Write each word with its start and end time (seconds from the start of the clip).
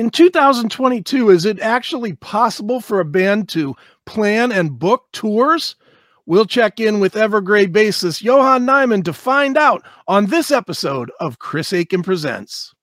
in 0.00 0.08
2022, 0.08 1.28
is 1.28 1.44
it 1.44 1.60
actually 1.60 2.14
possible 2.14 2.80
for 2.80 3.00
a 3.00 3.04
band 3.04 3.50
to 3.50 3.76
plan 4.06 4.50
and 4.50 4.78
book 4.78 5.04
tours? 5.12 5.76
We'll 6.24 6.46
check 6.46 6.80
in 6.80 7.00
with 7.00 7.12
Evergrey 7.12 7.66
bassist 7.66 8.22
Johan 8.22 8.64
Niemann 8.64 9.02
to 9.02 9.12
find 9.12 9.58
out 9.58 9.84
on 10.08 10.26
this 10.26 10.50
episode 10.50 11.12
of 11.20 11.38
Chris 11.38 11.74
Akin 11.74 12.02
Presents. 12.02 12.74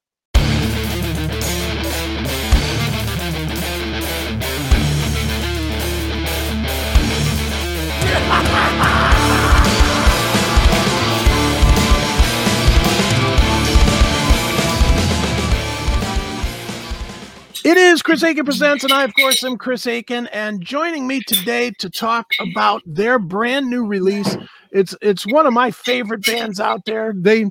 It 17.67 17.75
is 17.75 18.01
Chris 18.01 18.23
Akin 18.23 18.45
Presents, 18.45 18.85
and 18.85 18.93
I, 18.93 19.03
of 19.03 19.13
course, 19.13 19.43
am 19.43 19.57
Chris 19.57 19.85
Akin. 19.85 20.27
And 20.27 20.61
joining 20.61 21.05
me 21.05 21.19
today 21.27 21.71
to 21.79 21.89
talk 21.89 22.27
about 22.39 22.81
their 22.85 23.19
brand 23.19 23.69
new 23.69 23.85
release, 23.85 24.37
it's 24.71 24.95
it's 25.01 25.27
one 25.27 25.45
of 25.45 25.51
my 25.51 25.71
favorite 25.71 26.25
bands 26.25 26.61
out 26.61 26.85
there. 26.85 27.11
They 27.13 27.47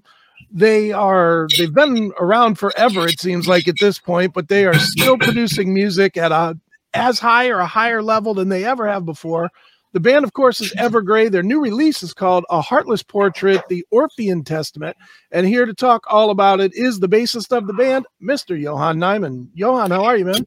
they 0.50 0.90
are 0.90 1.48
they've 1.58 1.74
been 1.74 2.12
around 2.18 2.58
forever, 2.58 3.06
it 3.06 3.20
seems 3.20 3.46
like 3.46 3.68
at 3.68 3.74
this 3.78 3.98
point, 3.98 4.32
but 4.32 4.48
they 4.48 4.64
are 4.64 4.78
still 4.78 5.18
producing 5.18 5.74
music 5.74 6.16
at 6.16 6.32
a 6.32 6.58
as 6.94 7.18
high 7.18 7.48
or 7.48 7.58
a 7.58 7.66
higher 7.66 8.02
level 8.02 8.32
than 8.32 8.48
they 8.48 8.64
ever 8.64 8.88
have 8.88 9.04
before. 9.04 9.50
The 9.96 10.00
band, 10.00 10.26
of 10.26 10.34
course, 10.34 10.60
is 10.60 10.74
Evergrey. 10.74 11.30
Their 11.30 11.42
new 11.42 11.58
release 11.58 12.02
is 12.02 12.12
called 12.12 12.44
A 12.50 12.60
Heartless 12.60 13.02
Portrait, 13.02 13.62
The 13.70 13.82
Orphean 13.90 14.44
Testament. 14.44 14.94
And 15.30 15.46
here 15.46 15.64
to 15.64 15.72
talk 15.72 16.04
all 16.10 16.28
about 16.28 16.60
it 16.60 16.74
is 16.74 17.00
the 17.00 17.08
bassist 17.08 17.50
of 17.50 17.66
the 17.66 17.72
band, 17.72 18.04
Mr. 18.22 18.60
Johan 18.60 18.98
Niemann. 18.98 19.50
Johan, 19.54 19.90
how 19.90 20.04
are 20.04 20.18
you, 20.18 20.26
man? 20.26 20.44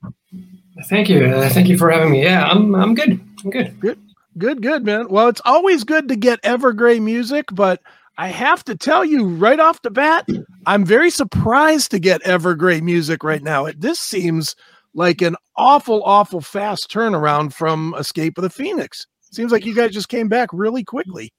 Thank 0.88 1.10
you. 1.10 1.26
Uh, 1.26 1.50
thank 1.50 1.68
you 1.68 1.80
for 1.80 1.90
having 1.90 2.12
me. 2.12 2.22
Yeah, 2.22 2.46
I'm, 2.46 2.76
I'm 2.76 2.94
good. 2.94 3.20
I'm 3.44 3.50
good. 3.50 3.80
Good, 3.80 3.98
good, 4.38 4.62
good, 4.62 4.86
man. 4.86 5.10
Well, 5.10 5.30
it's 5.30 5.42
always 5.44 5.84
good 5.84 6.10
to 6.10 6.16
get 6.16 6.40
Evergrey 6.44 7.02
music, 7.02 7.46
but 7.52 7.82
I 8.20 8.28
have 8.28 8.64
to 8.66 8.78
tell 8.78 9.04
you 9.04 9.26
right 9.26 9.60
off 9.60 9.82
the 9.82 9.90
bat, 9.90 10.28
I'm 10.68 10.86
very 10.86 11.10
surprised 11.10 11.90
to 11.90 11.98
get 11.98 12.22
Evergrey 12.22 12.84
music 12.84 13.24
right 13.24 13.42
now. 13.42 13.66
It, 13.66 13.82
this 13.82 14.00
seems 14.00 14.56
like 14.94 15.24
an 15.24 15.38
awful, 15.58 16.04
awful 16.04 16.40
fast 16.40 16.92
turnaround 16.92 17.52
from 17.52 17.96
Escape 17.98 18.38
of 18.38 18.44
the 18.44 18.52
Phoenix. 18.52 19.08
Seems 19.32 19.52
like 19.52 19.66
you 19.66 19.76
guys 19.76 19.92
just 19.92 20.10
came 20.10 20.28
back 20.28 20.50
really 20.52 20.84
quickly. 20.84 21.32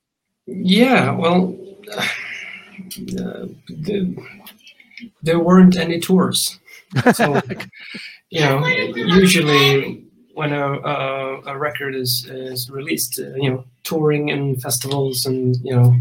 Yeah, 0.46 1.12
well, 1.12 1.56
uh, 1.92 2.06
the, 3.68 4.16
there 5.22 5.38
weren't 5.38 5.76
any 5.76 6.00
tours. 6.00 6.58
So, 7.14 7.40
you 8.30 8.40
know, 8.40 8.66
usually 8.66 10.04
when 10.34 10.52
a, 10.52 10.72
a, 10.72 11.42
a 11.46 11.58
record 11.58 11.94
is, 11.94 12.26
is 12.30 12.70
released, 12.70 13.20
uh, 13.20 13.34
you 13.34 13.50
know, 13.50 13.64
touring 13.84 14.30
and 14.30 14.60
festivals 14.62 15.26
and, 15.26 15.56
you 15.62 15.74
know, 15.74 15.94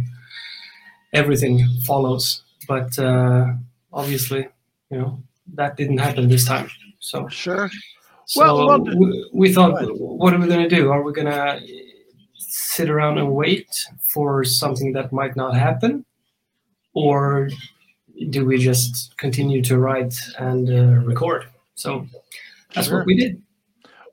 everything 1.14 1.68
follows. 1.86 2.44
But 2.68 2.98
uh, 3.00 3.54
obviously, 3.92 4.48
you 4.92 4.98
know, 4.98 5.24
that 5.54 5.78
didn't 5.78 5.98
happen 5.98 6.30
this 6.30 6.46
time. 6.46 6.70
So, 7.00 7.28
sure. 7.28 7.70
So 8.30 8.42
well, 8.44 8.68
well 8.68 8.82
we, 8.82 9.30
we 9.34 9.52
thought, 9.52 9.74
what 9.98 10.36
are 10.36 10.40
we 10.40 10.46
going 10.46 10.70
to 10.70 10.70
do? 10.70 10.92
Are 10.92 11.02
we 11.02 11.12
going 11.14 11.26
to 11.26 11.60
sit 12.36 12.88
around 12.88 13.18
and 13.18 13.34
wait 13.34 13.68
for 14.08 14.44
something 14.44 14.94
that 14.94 15.12
might 15.12 15.36
not 15.36 15.56
happen? 15.56 16.06
Or 16.94 17.50
do 18.30 18.46
we 18.46 18.60
just 18.60 19.18
continue 19.18 19.64
to 19.64 19.80
write 19.80 20.14
and 20.38 20.70
uh, 20.70 21.08
record? 21.08 21.48
So 21.74 22.06
that's 22.76 22.86
sure. 22.86 23.00
what 23.00 23.08
we 23.08 23.16
did 23.16 23.42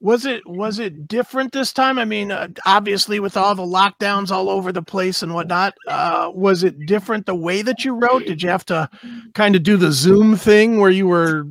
was 0.00 0.26
it 0.26 0.46
was 0.46 0.78
it 0.78 1.08
different 1.08 1.52
this 1.52 1.72
time 1.72 1.98
i 1.98 2.04
mean 2.04 2.30
uh, 2.30 2.46
obviously 2.66 3.18
with 3.18 3.36
all 3.36 3.54
the 3.54 3.62
lockdowns 3.62 4.30
all 4.30 4.50
over 4.50 4.70
the 4.70 4.82
place 4.82 5.22
and 5.22 5.32
whatnot 5.32 5.74
uh, 5.88 6.30
was 6.34 6.62
it 6.62 6.86
different 6.86 7.24
the 7.24 7.34
way 7.34 7.62
that 7.62 7.84
you 7.84 7.94
wrote 7.94 8.26
did 8.26 8.42
you 8.42 8.48
have 8.48 8.64
to 8.64 8.88
kind 9.34 9.56
of 9.56 9.62
do 9.62 9.76
the 9.76 9.90
zoom 9.90 10.36
thing 10.36 10.78
where 10.78 10.90
you 10.90 11.06
were 11.06 11.46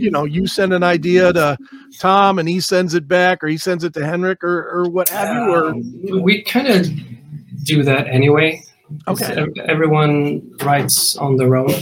you 0.00 0.10
know 0.10 0.24
you 0.24 0.46
send 0.46 0.72
an 0.72 0.82
idea 0.82 1.32
to 1.32 1.56
tom 1.98 2.38
and 2.38 2.48
he 2.48 2.60
sends 2.60 2.94
it 2.94 3.06
back 3.08 3.42
or 3.42 3.48
he 3.48 3.56
sends 3.56 3.84
it 3.84 3.92
to 3.92 4.04
henrik 4.04 4.42
or, 4.42 4.68
or 4.70 4.88
what 4.88 5.08
have 5.08 5.34
you 5.34 5.54
or 5.54 5.68
um, 5.70 6.22
we 6.22 6.42
kind 6.42 6.68
of 6.68 6.86
do 7.68 7.82
that 7.82 8.08
anyway. 8.08 8.62
Okay. 9.06 9.46
everyone 9.66 10.50
writes 10.62 11.14
on 11.16 11.36
their 11.36 11.54
own 11.56 11.74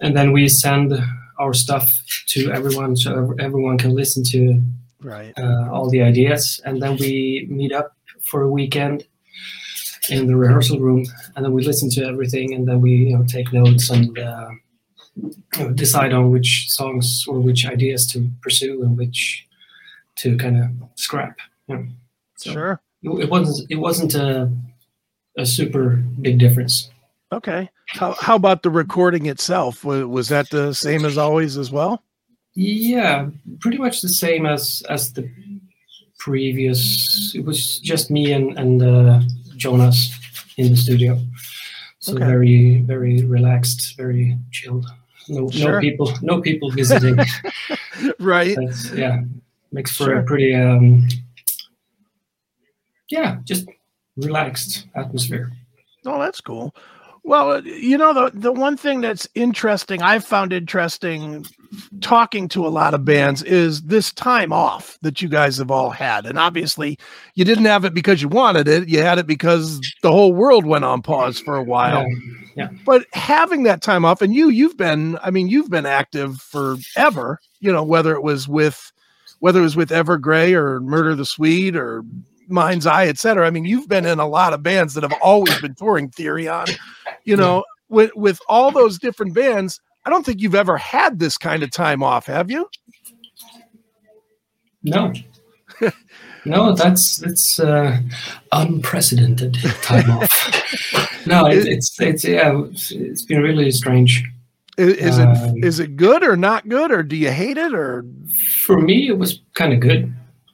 and 0.00 0.16
then 0.16 0.32
we 0.32 0.48
send 0.48 0.94
our 1.38 1.52
stuff 1.52 1.92
to 2.28 2.50
everyone 2.50 2.96
so 2.96 3.34
everyone 3.38 3.76
can 3.76 3.94
listen 3.94 4.24
to 4.24 4.62
right. 5.02 5.34
uh, 5.36 5.68
all 5.70 5.90
the 5.90 6.00
ideas 6.00 6.58
and 6.64 6.80
then 6.80 6.96
we 6.96 7.46
meet 7.50 7.70
up 7.70 7.94
for 8.22 8.40
a 8.44 8.48
weekend 8.48 9.04
in 10.08 10.26
the 10.26 10.34
rehearsal 10.34 10.80
room 10.80 11.04
and 11.36 11.44
then 11.44 11.52
we 11.52 11.62
listen 11.62 11.90
to 11.90 12.02
everything 12.02 12.54
and 12.54 12.66
then 12.66 12.80
we 12.80 12.92
you 12.92 13.18
know 13.18 13.24
take 13.24 13.52
notes 13.52 13.90
and 13.90 14.18
uh, 14.18 14.48
decide 15.74 16.12
on 16.12 16.30
which 16.30 16.70
songs 16.70 17.24
or 17.28 17.38
which 17.38 17.66
ideas 17.66 18.06
to 18.06 18.30
pursue 18.40 18.82
and 18.82 18.96
which 18.96 19.46
to 20.16 20.36
kind 20.36 20.56
of 20.56 20.70
scrap 20.94 21.38
know. 21.68 21.86
so 22.36 22.52
sure 22.52 22.80
it 23.02 23.28
wasn't 23.28 23.70
it 23.70 23.76
wasn't 23.76 24.14
a, 24.14 24.50
a 25.36 25.44
super 25.44 25.96
big 26.20 26.38
difference 26.38 26.90
okay 27.32 27.68
how, 27.88 28.12
how 28.20 28.36
about 28.36 28.62
the 28.62 28.70
recording 28.70 29.26
itself 29.26 29.84
was, 29.84 30.04
was 30.04 30.28
that 30.28 30.48
the 30.50 30.72
same 30.72 31.04
as 31.04 31.18
always 31.18 31.58
as 31.58 31.70
well 31.70 32.02
yeah, 32.54 33.28
pretty 33.60 33.78
much 33.78 34.02
the 34.02 34.08
same 34.08 34.44
as 34.44 34.82
as 34.90 35.12
the 35.12 35.28
previous. 36.18 37.32
It 37.34 37.44
was 37.44 37.78
just 37.78 38.10
me 38.10 38.32
and 38.32 38.58
and 38.58 38.82
uh, 38.82 39.20
Jonas 39.56 40.12
in 40.58 40.70
the 40.70 40.76
studio, 40.76 41.18
so 42.00 42.14
okay. 42.14 42.24
very 42.24 42.80
very 42.80 43.24
relaxed, 43.24 43.96
very 43.96 44.36
chilled. 44.50 44.86
No 45.28 45.50
sure. 45.50 45.74
no 45.74 45.80
people 45.80 46.12
no 46.22 46.40
people 46.40 46.70
visiting. 46.70 47.16
right. 48.18 48.56
That's, 48.56 48.90
yeah, 48.92 49.22
makes 49.70 49.96
for 49.96 50.04
sure. 50.04 50.18
a 50.18 50.24
pretty 50.24 50.54
um, 50.54 51.08
yeah, 53.10 53.38
just 53.44 53.68
relaxed 54.16 54.86
atmosphere. 54.94 55.52
Oh, 56.06 56.18
that's 56.18 56.40
cool. 56.40 56.74
Well, 57.24 57.52
uh, 57.52 57.60
you 57.62 57.96
know 57.96 58.12
the 58.12 58.30
the 58.36 58.52
one 58.52 58.76
thing 58.76 59.00
that's 59.00 59.28
interesting, 59.34 60.02
I've 60.02 60.24
found 60.24 60.52
interesting 60.52 61.46
talking 62.00 62.48
to 62.48 62.66
a 62.66 62.68
lot 62.68 62.94
of 62.94 63.04
bands 63.04 63.42
is 63.44 63.82
this 63.82 64.12
time 64.12 64.52
off 64.52 64.98
that 65.02 65.22
you 65.22 65.28
guys 65.28 65.56
have 65.56 65.70
all 65.70 65.90
had. 65.90 66.26
And 66.26 66.38
obviously, 66.38 66.98
you 67.34 67.44
didn't 67.44 67.64
have 67.64 67.84
it 67.84 67.94
because 67.94 68.20
you 68.20 68.28
wanted 68.28 68.68
it. 68.68 68.88
You 68.88 69.00
had 69.00 69.18
it 69.18 69.26
because 69.26 69.80
the 70.02 70.10
whole 70.10 70.32
world 70.32 70.66
went 70.66 70.84
on 70.84 71.00
pause 71.00 71.38
for 71.38 71.56
a 71.56 71.62
while. 71.62 72.06
Yeah. 72.56 72.68
yeah. 72.70 72.78
But 72.84 73.06
having 73.12 73.62
that 73.62 73.82
time 73.82 74.04
off 74.04 74.20
and 74.20 74.34
you 74.34 74.48
you've 74.48 74.76
been 74.76 75.18
I 75.22 75.30
mean, 75.30 75.48
you've 75.48 75.70
been 75.70 75.86
active 75.86 76.38
forever, 76.38 77.40
you 77.60 77.72
know, 77.72 77.84
whether 77.84 78.14
it 78.14 78.22
was 78.22 78.48
with 78.48 78.92
whether 79.38 79.60
it 79.60 79.64
was 79.64 79.76
with 79.76 79.90
Evergrey 79.90 80.52
or 80.52 80.80
Murder 80.80 81.14
the 81.14 81.24
Swede 81.24 81.76
or 81.76 82.04
Mind's 82.48 82.86
Eye, 82.86 83.08
etc. 83.08 83.46
I 83.46 83.50
mean, 83.50 83.64
you've 83.64 83.88
been 83.88 84.06
in 84.06 84.18
a 84.18 84.28
lot 84.28 84.52
of 84.52 84.62
bands 84.62 84.94
that 84.94 85.02
have 85.02 85.18
always 85.22 85.58
been 85.60 85.74
touring 85.74 86.10
Therion, 86.10 86.76
you 87.24 87.36
know, 87.36 87.64
with 87.88 88.10
with 88.14 88.40
all 88.48 88.70
those 88.70 88.98
different 88.98 89.34
bands. 89.34 89.80
I 90.04 90.10
don't 90.10 90.26
think 90.26 90.40
you've 90.40 90.54
ever 90.54 90.76
had 90.76 91.18
this 91.18 91.38
kind 91.38 91.62
of 91.62 91.70
time 91.70 92.02
off, 92.02 92.26
have 92.26 92.50
you? 92.50 92.68
No. 94.82 95.12
no, 96.44 96.74
that's 96.74 97.18
that's 97.18 97.60
uh, 97.60 98.00
unprecedented 98.50 99.56
time 99.82 100.10
off. 100.18 101.26
no, 101.26 101.46
it, 101.46 101.66
it's 101.66 102.00
it's 102.00 102.24
yeah, 102.24 102.60
it's, 102.64 102.90
it's 102.90 103.22
been 103.22 103.42
really 103.42 103.70
strange. 103.70 104.24
Is, 104.78 104.94
is 104.94 105.18
um, 105.18 105.30
it 105.30 105.64
is 105.64 105.80
it 105.80 105.96
good 105.96 106.24
or 106.24 106.36
not 106.36 106.68
good, 106.68 106.90
or 106.90 107.02
do 107.02 107.16
you 107.16 107.30
hate 107.30 107.58
it, 107.58 107.74
or? 107.74 108.04
For 108.64 108.80
me, 108.80 109.08
it 109.08 109.18
was 109.18 109.40
kind 109.54 109.72
of 109.72 109.80
good. 109.80 110.12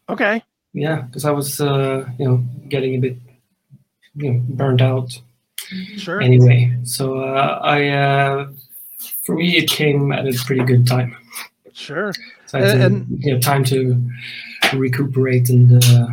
Okay 0.08 0.42
yeah, 0.72 1.02
because 1.02 1.24
I 1.24 1.30
was 1.30 1.60
uh, 1.60 2.08
you 2.18 2.24
know 2.24 2.44
getting 2.68 2.94
a 2.94 2.98
bit 2.98 3.16
you 4.14 4.32
know 4.32 4.42
burned 4.48 4.82
out. 4.82 5.20
Sure. 5.96 6.20
Anyway, 6.20 6.76
so 6.84 7.18
uh, 7.18 7.60
I 7.62 7.88
uh, 7.88 8.50
for 9.22 9.34
me 9.34 9.56
it 9.56 9.68
came 9.68 10.12
at 10.12 10.26
a 10.26 10.32
pretty 10.44 10.64
good 10.64 10.86
time. 10.86 11.16
Sure. 11.72 12.12
So 12.46 12.58
I 12.58 12.62
had 12.62 12.80
and, 12.80 13.06
to, 13.06 13.28
you 13.28 13.34
know 13.34 13.40
time 13.40 13.64
to 13.64 14.10
recuperate 14.74 15.48
and 15.50 15.84
uh, 15.84 16.08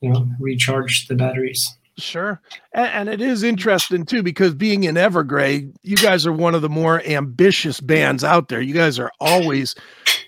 you 0.00 0.10
know 0.10 0.28
recharge 0.40 1.06
the 1.08 1.14
batteries. 1.14 1.76
Sure. 1.96 2.40
And, 2.72 2.86
and, 2.86 3.08
it 3.08 3.20
is 3.20 3.42
interesting 3.42 4.04
too, 4.04 4.22
because 4.22 4.54
being 4.54 4.84
in 4.84 4.94
Evergrey, 4.94 5.72
you 5.82 5.96
guys 5.96 6.28
are 6.28 6.32
one 6.32 6.54
of 6.54 6.62
the 6.62 6.68
more 6.68 7.02
ambitious 7.02 7.80
bands 7.80 8.22
out 8.22 8.48
there. 8.48 8.60
You 8.60 8.72
guys 8.72 9.00
are 9.00 9.10
always, 9.18 9.74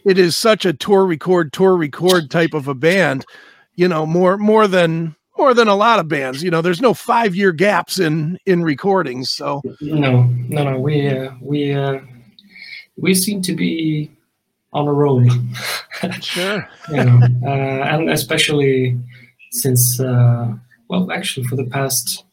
it 0.04 0.18
is 0.18 0.34
such 0.34 0.66
a 0.66 0.72
tour 0.72 1.06
record, 1.06 1.52
tour 1.52 1.76
record 1.76 2.28
type 2.28 2.54
of 2.54 2.66
a 2.66 2.74
band 2.74 3.24
you 3.80 3.88
know 3.88 4.04
more 4.04 4.36
more 4.36 4.68
than 4.68 5.16
more 5.40 5.54
than 5.54 5.68
a 5.68 5.74
lot 5.74 5.98
of 5.98 6.06
bands 6.06 6.42
you 6.42 6.50
know 6.50 6.62
there's 6.62 6.80
no 6.80 6.94
five 6.94 7.34
year 7.34 7.50
gaps 7.50 7.98
in 7.98 8.38
in 8.46 8.62
recordings 8.62 9.30
so 9.30 9.62
no 9.80 10.22
no 10.48 10.64
no 10.64 10.78
we 10.78 11.08
uh, 11.08 11.30
we 11.40 11.72
uh, 11.72 11.98
we 12.96 13.14
seem 13.14 13.42
to 13.42 13.54
be 13.54 14.10
on 14.72 14.86
a 14.86 14.92
roll. 14.92 15.24
sure. 16.20 16.68
you 16.90 17.04
know, 17.04 17.20
uh, 17.44 17.84
and 17.84 18.10
especially 18.10 18.98
since 19.50 20.00
uh, 20.00 20.52
well, 20.88 21.10
actually, 21.12 21.46
for 21.46 21.56
the 21.56 21.64
past 21.64 22.24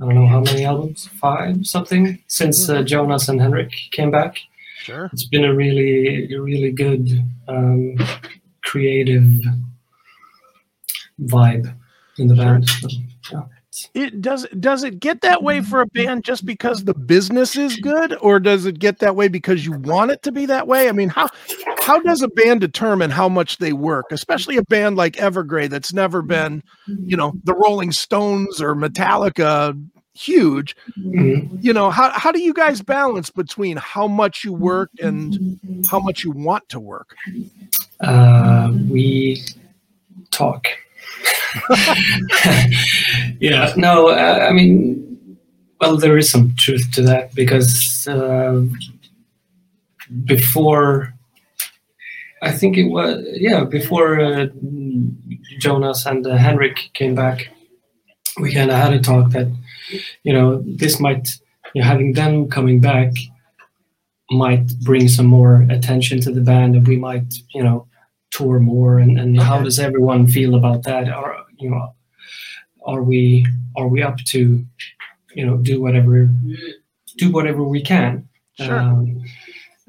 I 0.00 0.06
don't 0.06 0.14
know 0.14 0.26
how 0.26 0.40
many 0.40 0.64
albums, 0.64 1.06
five 1.06 1.66
something, 1.66 2.18
since 2.26 2.68
uh, 2.68 2.82
Jonas 2.82 3.28
and 3.28 3.40
Henrik 3.40 3.72
came 3.92 4.10
back. 4.10 4.38
Sure. 4.78 5.08
It's 5.12 5.24
been 5.24 5.44
a 5.44 5.54
really, 5.54 6.36
really 6.36 6.72
good 6.72 7.08
um, 7.46 7.96
creative 8.62 9.28
vibe 11.20 11.72
in 12.18 12.28
the 12.28 12.34
band. 12.34 12.68
So, 12.68 12.88
yeah. 13.32 13.42
It 13.94 14.20
does 14.20 14.46
does 14.60 14.84
it 14.84 15.00
get 15.00 15.22
that 15.22 15.42
way 15.42 15.62
for 15.62 15.80
a 15.80 15.86
band 15.86 16.24
just 16.24 16.44
because 16.44 16.84
the 16.84 16.92
business 16.92 17.56
is 17.56 17.76
good 17.76 18.14
or 18.20 18.38
does 18.38 18.66
it 18.66 18.78
get 18.78 18.98
that 18.98 19.16
way 19.16 19.28
because 19.28 19.64
you 19.64 19.72
want 19.72 20.10
it 20.10 20.22
to 20.24 20.32
be 20.32 20.44
that 20.44 20.68
way? 20.68 20.90
I 20.90 20.92
mean, 20.92 21.08
how 21.08 21.28
how 21.80 21.98
does 21.98 22.20
a 22.20 22.28
band 22.28 22.60
determine 22.60 23.10
how 23.10 23.30
much 23.30 23.56
they 23.56 23.72
work, 23.72 24.12
especially 24.12 24.58
a 24.58 24.62
band 24.64 24.96
like 24.96 25.14
Evergrey 25.14 25.70
that's 25.70 25.94
never 25.94 26.20
been, 26.20 26.62
you 26.86 27.16
know, 27.16 27.32
the 27.44 27.54
Rolling 27.54 27.92
Stones 27.92 28.60
or 28.60 28.74
Metallica 28.74 29.74
huge. 30.14 30.76
Mm-hmm. 30.98 31.56
You 31.60 31.72
know, 31.72 31.90
how 31.90 32.10
how 32.10 32.32
do 32.32 32.40
you 32.40 32.52
guys 32.52 32.82
balance 32.82 33.30
between 33.30 33.76
how 33.78 34.06
much 34.06 34.44
you 34.44 34.52
work 34.52 34.90
and 35.00 35.58
how 35.90 36.00
much 36.00 36.24
you 36.24 36.30
want 36.30 36.68
to 36.70 36.80
work? 36.80 37.16
Uh, 38.00 38.70
we 38.90 39.42
talk 40.30 40.66
yeah, 43.40 43.72
no, 43.76 44.08
uh, 44.08 44.46
I 44.48 44.52
mean, 44.52 45.38
well, 45.80 45.96
there 45.96 46.16
is 46.16 46.30
some 46.30 46.54
truth 46.56 46.90
to 46.92 47.02
that 47.02 47.34
because 47.34 48.06
uh, 48.08 48.62
before, 50.24 51.14
I 52.40 52.52
think 52.52 52.76
it 52.76 52.88
was, 52.88 53.24
yeah, 53.32 53.64
before 53.64 54.20
uh, 54.20 54.46
Jonas 55.58 56.06
and 56.06 56.26
uh, 56.26 56.36
Henrik 56.36 56.90
came 56.94 57.14
back, 57.14 57.48
we 58.40 58.54
kind 58.54 58.70
of 58.70 58.76
had 58.76 58.92
a 58.92 59.00
talk 59.00 59.30
that, 59.32 59.48
you 60.22 60.32
know, 60.32 60.62
this 60.64 61.00
might, 61.00 61.28
you 61.74 61.82
know, 61.82 61.88
having 61.88 62.12
them 62.12 62.48
coming 62.48 62.80
back 62.80 63.12
might 64.30 64.78
bring 64.80 65.08
some 65.08 65.26
more 65.26 65.66
attention 65.68 66.20
to 66.20 66.30
the 66.30 66.40
band 66.40 66.74
and 66.74 66.86
we 66.86 66.96
might, 66.96 67.34
you 67.54 67.62
know, 67.62 67.86
tour 68.30 68.58
more 68.58 68.98
and, 68.98 69.18
and 69.18 69.36
okay. 69.36 69.46
how 69.46 69.62
does 69.62 69.78
everyone 69.78 70.26
feel 70.26 70.54
about 70.54 70.84
that 70.84 71.08
or 71.12 71.36
you 71.62 71.70
know 71.70 71.94
are 72.84 73.02
we 73.02 73.46
are 73.76 73.88
we 73.88 74.02
up 74.02 74.18
to 74.18 74.64
you 75.34 75.46
know 75.46 75.56
do 75.56 75.80
whatever 75.80 76.28
do 77.16 77.30
whatever 77.30 77.62
we 77.62 77.80
can 77.82 78.28
sure. 78.60 78.78
Um, 78.78 79.22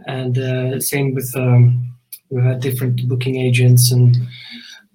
and 0.08 0.38
uh, 0.38 0.80
same 0.80 1.14
with 1.14 1.31
um, 1.36 1.96
we've 2.30 2.44
had 2.44 2.60
different 2.60 3.08
booking 3.08 3.36
agents 3.38 3.92
and 3.92 4.18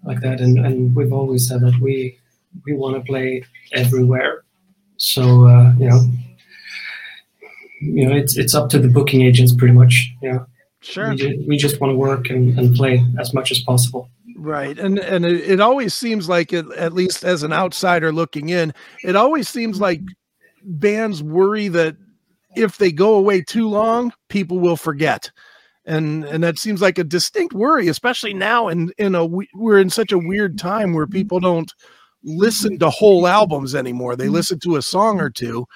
like 0.05 0.21
that 0.21 0.41
and, 0.41 0.59
and 0.59 0.95
we've 0.95 1.13
always 1.13 1.49
said 1.49 1.61
that 1.63 1.79
we 1.81 2.19
we 2.65 2.73
want 2.73 2.97
to 2.97 3.03
play 3.03 3.45
everywhere 3.73 4.45
so 4.97 5.47
uh, 5.47 5.73
you 5.79 5.89
know 5.89 6.01
you 7.81 8.07
know 8.07 8.15
it's 8.15 8.37
it's 8.37 8.55
up 8.55 8.69
to 8.71 8.79
the 8.79 8.89
booking 8.89 9.23
agents 9.23 9.55
pretty 9.55 9.75
much 9.75 10.13
yeah 10.23 10.41
Sure. 10.81 11.11
We 11.11 11.17
just, 11.17 11.49
we 11.49 11.57
just 11.57 11.81
want 11.81 11.91
to 11.93 11.97
work 11.97 12.31
and, 12.31 12.59
and 12.59 12.75
play 12.75 13.05
as 13.19 13.35
much 13.35 13.51
as 13.51 13.61
possible. 13.61 14.09
Right. 14.39 14.79
And 14.79 15.01
and 15.01 15.25
it, 15.27 15.51
it 15.51 15.61
always 15.61 15.95
seems 15.95 16.29
like 16.29 16.53
it, 16.53 16.65
at 16.77 16.93
least 16.93 17.25
as 17.25 17.43
an 17.43 17.53
outsider 17.53 18.13
looking 18.13 18.51
in, 18.51 18.73
it 19.03 19.17
always 19.17 19.49
seems 19.49 19.77
mm-hmm. 19.77 19.85
like 19.85 20.01
bands 20.63 21.23
worry 21.23 21.67
that 21.69 21.97
if 22.57 22.79
they 22.79 22.93
go 22.93 23.17
away 23.17 23.43
too 23.43 23.69
long, 23.69 24.13
people 24.29 24.61
will 24.61 24.77
forget. 24.77 25.31
And 25.85 26.25
and 26.25 26.45
that 26.45 26.59
seems 26.59 26.81
like 26.81 26.99
a 26.99 27.05
distinct 27.05 27.53
worry, 27.53 27.89
especially 27.89 28.33
now 28.33 28.69
in 28.69 28.93
in 28.97 29.17
a 29.17 29.27
we're 29.27 29.81
in 29.81 29.91
such 29.91 30.13
a 30.13 30.19
weird 30.19 30.57
time 30.57 30.93
where 30.93 31.07
mm-hmm. 31.07 31.15
people 31.15 31.41
don't 31.41 31.73
listen 32.23 32.79
to 32.79 32.91
whole 32.91 33.27
albums 33.27 33.75
anymore. 33.75 34.15
They 34.15 34.27
mm-hmm. 34.27 34.35
listen 34.35 34.61
to 34.61 34.77
a 34.77 34.83
song 34.83 35.21
or 35.21 35.31
two 35.31 35.67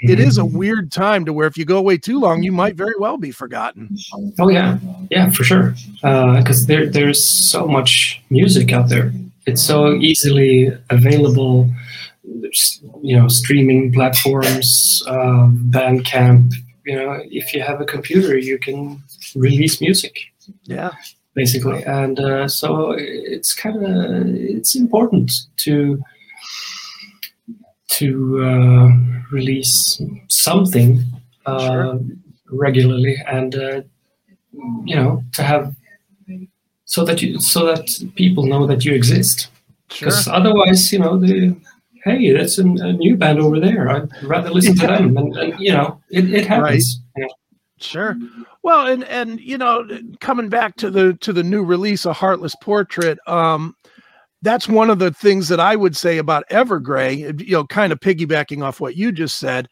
it 0.00 0.18
is 0.18 0.38
a 0.38 0.44
weird 0.44 0.90
time 0.90 1.24
to 1.26 1.32
where 1.32 1.46
if 1.46 1.56
you 1.58 1.64
go 1.64 1.76
away 1.76 1.98
too 1.98 2.18
long, 2.18 2.42
you 2.42 2.52
might 2.52 2.74
very 2.74 2.94
well 2.98 3.16
be 3.16 3.30
forgotten. 3.30 3.96
Oh 4.38 4.48
yeah, 4.48 4.78
yeah, 5.10 5.30
for 5.30 5.44
sure. 5.44 5.74
Uh 6.02 6.38
because 6.38 6.64
uh, 6.64 6.66
there 6.68 6.86
there's 6.88 7.22
so 7.22 7.66
much 7.66 8.22
music 8.30 8.72
out 8.72 8.88
there. 8.88 9.12
It's 9.46 9.62
so 9.62 9.94
easily 9.94 10.70
available. 10.90 11.68
There's, 12.24 12.82
you 13.02 13.16
know, 13.16 13.28
streaming 13.28 13.92
platforms, 13.92 15.02
uh, 15.06 15.48
Bandcamp. 15.70 16.52
You 16.84 16.96
know, 16.96 17.22
if 17.24 17.54
you 17.54 17.62
have 17.62 17.80
a 17.80 17.84
computer, 17.84 18.38
you 18.38 18.58
can 18.58 19.02
release 19.34 19.80
music. 19.80 20.16
Yeah, 20.64 20.90
basically, 21.34 21.82
and 21.84 22.20
uh, 22.20 22.48
so 22.48 22.92
it's 22.92 23.54
kind 23.54 23.84
of 23.84 24.26
it's 24.26 24.76
important 24.76 25.32
to 25.58 26.02
to 27.90 28.42
uh, 28.44 28.88
release 29.32 30.00
something 30.28 31.02
uh, 31.46 31.66
sure. 31.66 32.00
regularly 32.50 33.16
and 33.26 33.54
uh, 33.54 33.82
you 34.84 34.96
know 34.96 35.22
to 35.32 35.42
have 35.42 35.74
so 36.84 37.04
that 37.04 37.20
you 37.22 37.40
so 37.40 37.66
that 37.66 37.88
people 38.14 38.44
know 38.46 38.66
that 38.66 38.84
you 38.84 38.94
exist 38.94 39.48
because 39.88 40.24
sure. 40.24 40.32
otherwise 40.32 40.92
you 40.92 40.98
know 40.98 41.18
the 41.18 41.54
hey 42.04 42.32
that's 42.32 42.58
a, 42.58 42.62
a, 42.62 42.92
new 42.92 43.16
band 43.16 43.38
over 43.38 43.60
there 43.60 43.88
i'd 43.90 44.22
rather 44.22 44.50
listen 44.50 44.74
to 44.74 44.86
them 44.86 45.16
and, 45.16 45.36
and 45.36 45.60
you 45.60 45.72
know 45.72 46.00
it, 46.10 46.32
it 46.32 46.46
happens 46.46 47.00
right. 47.16 47.24
yeah. 47.24 47.34
sure 47.78 48.16
well 48.62 48.86
and 48.86 49.04
and 49.04 49.40
you 49.40 49.58
know 49.58 49.86
coming 50.20 50.48
back 50.48 50.76
to 50.76 50.90
the 50.90 51.14
to 51.14 51.32
the 51.32 51.42
new 51.42 51.64
release 51.64 52.04
a 52.06 52.12
heartless 52.12 52.54
portrait 52.62 53.18
um 53.26 53.74
that's 54.42 54.68
one 54.68 54.90
of 54.90 54.98
the 54.98 55.12
things 55.12 55.48
that 55.48 55.60
I 55.60 55.76
would 55.76 55.96
say 55.96 56.18
about 56.18 56.48
Evergrey, 56.50 57.40
you 57.40 57.52
know, 57.52 57.66
kind 57.66 57.92
of 57.92 58.00
piggybacking 58.00 58.64
off 58.64 58.80
what 58.80 58.96
you 58.96 59.12
just 59.12 59.38
said. 59.38 59.68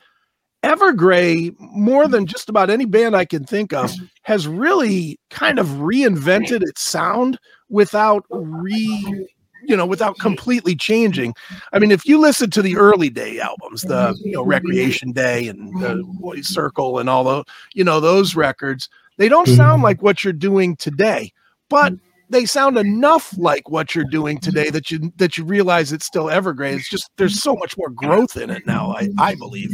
Evergrey, 0.63 1.55
more 1.59 2.09
than 2.09 2.27
just 2.27 2.49
about 2.49 2.69
any 2.69 2.85
band 2.85 3.17
I 3.17 3.25
can 3.25 3.45
think 3.45 3.73
of, 3.73 3.93
has 4.23 4.49
really 4.49 5.19
kind 5.31 5.59
of 5.59 5.67
reinvented 5.67 6.63
its 6.63 6.83
sound 6.83 7.39
without 7.69 8.25
re 8.31 9.27
you 9.67 9.77
know 9.77 9.87
without 9.87 10.19
completely 10.19 10.75
changing. 10.75 11.35
I 11.73 11.79
mean 11.79 11.91
if 11.91 12.07
you 12.07 12.19
listen 12.19 12.51
to 12.51 12.63
the 12.63 12.77
early 12.77 13.11
day 13.11 13.39
albums 13.39 13.83
the 13.83 14.19
you 14.25 14.33
know 14.33 14.43
recreation 14.43 15.13
day 15.13 15.49
and 15.49 15.81
the 15.81 16.03
boys 16.21 16.49
circle 16.49 16.99
and 16.99 17.09
all 17.11 17.25
the 17.25 17.45
you 17.75 17.85
know 17.85 18.01
those 18.01 18.35
records 18.35 18.89
they 19.19 19.29
don't 19.29 19.49
sound 19.49 19.77
mm-hmm. 19.77 19.85
like 19.85 20.03
what 20.03 20.25
you're 20.25 20.33
doing 20.33 20.77
today. 20.77 21.33
But 21.69 21.93
they 22.31 22.45
sound 22.45 22.79
enough 22.79 23.37
like 23.39 23.69
what 23.69 23.95
you're 23.95 24.05
doing 24.05 24.39
today 24.39 24.71
that 24.71 24.91
you 24.91 25.13
that 25.17 25.39
you 25.39 25.45
realize 25.45 25.93
it's 25.93 26.07
still 26.07 26.27
Evergrey. 26.27 26.75
It's 26.75 26.89
just 26.89 27.11
there's 27.17 27.41
so 27.43 27.55
much 27.57 27.77
more 27.77 27.91
growth 27.91 28.37
in 28.37 28.51
it 28.51 28.67
now. 28.67 28.95
I, 28.97 29.09
I 29.19 29.35
believe. 29.35 29.71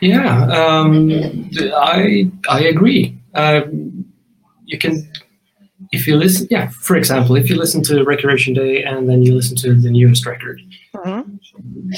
Yeah, 0.00 0.46
um, 0.46 1.10
I 1.74 2.30
I 2.48 2.60
agree. 2.60 3.18
Uh, 3.34 3.62
you 4.64 4.78
can 4.78 5.10
if 5.92 6.06
you 6.06 6.16
listen. 6.16 6.46
Yeah, 6.50 6.68
for 6.68 6.96
example, 6.96 7.36
if 7.36 7.48
you 7.48 7.56
listen 7.56 7.82
to 7.84 8.02
Recreation 8.04 8.54
Day 8.54 8.82
and 8.82 9.08
then 9.08 9.22
you 9.22 9.34
listen 9.34 9.56
to 9.58 9.74
the 9.74 9.90
newest 9.90 10.26
record, 10.26 10.60
mm-hmm. 10.94 11.36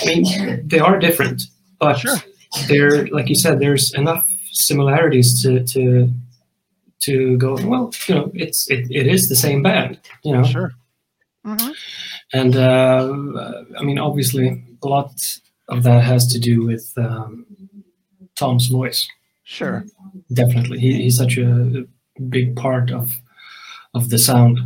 I 0.02 0.06
mean 0.06 0.68
they 0.68 0.78
are 0.78 0.98
different, 0.98 1.42
but 1.78 1.98
sure. 1.98 2.16
they're 2.68 3.06
like 3.08 3.28
you 3.28 3.34
said. 3.34 3.60
There's 3.60 3.94
enough 3.94 4.26
similarities 4.52 5.42
to 5.42 5.64
to 5.64 6.12
to 7.00 7.36
go 7.38 7.54
well 7.66 7.92
you 8.06 8.14
know 8.14 8.30
it's 8.34 8.68
it, 8.70 8.90
it 8.90 9.06
is 9.06 9.28
the 9.28 9.36
same 9.36 9.62
band 9.62 9.98
you 10.24 10.32
know? 10.32 10.42
Sure. 10.42 10.72
Mm-hmm. 11.46 11.70
and 12.32 12.56
uh, 12.56 13.14
i 13.78 13.82
mean 13.82 13.98
obviously 13.98 14.62
a 14.82 14.88
lot 14.88 15.12
of 15.68 15.82
that 15.82 16.02
has 16.02 16.26
to 16.28 16.38
do 16.38 16.64
with 16.64 16.92
um, 16.96 17.46
tom's 18.38 18.68
voice. 18.68 19.06
Sure. 19.44 19.84
Definitely. 20.32 20.78
He, 20.78 21.02
he's 21.02 21.16
such 21.16 21.36
a 21.36 21.84
big 22.28 22.56
part 22.56 22.90
of 22.90 23.12
of 23.94 24.10
the 24.10 24.18
sound. 24.18 24.58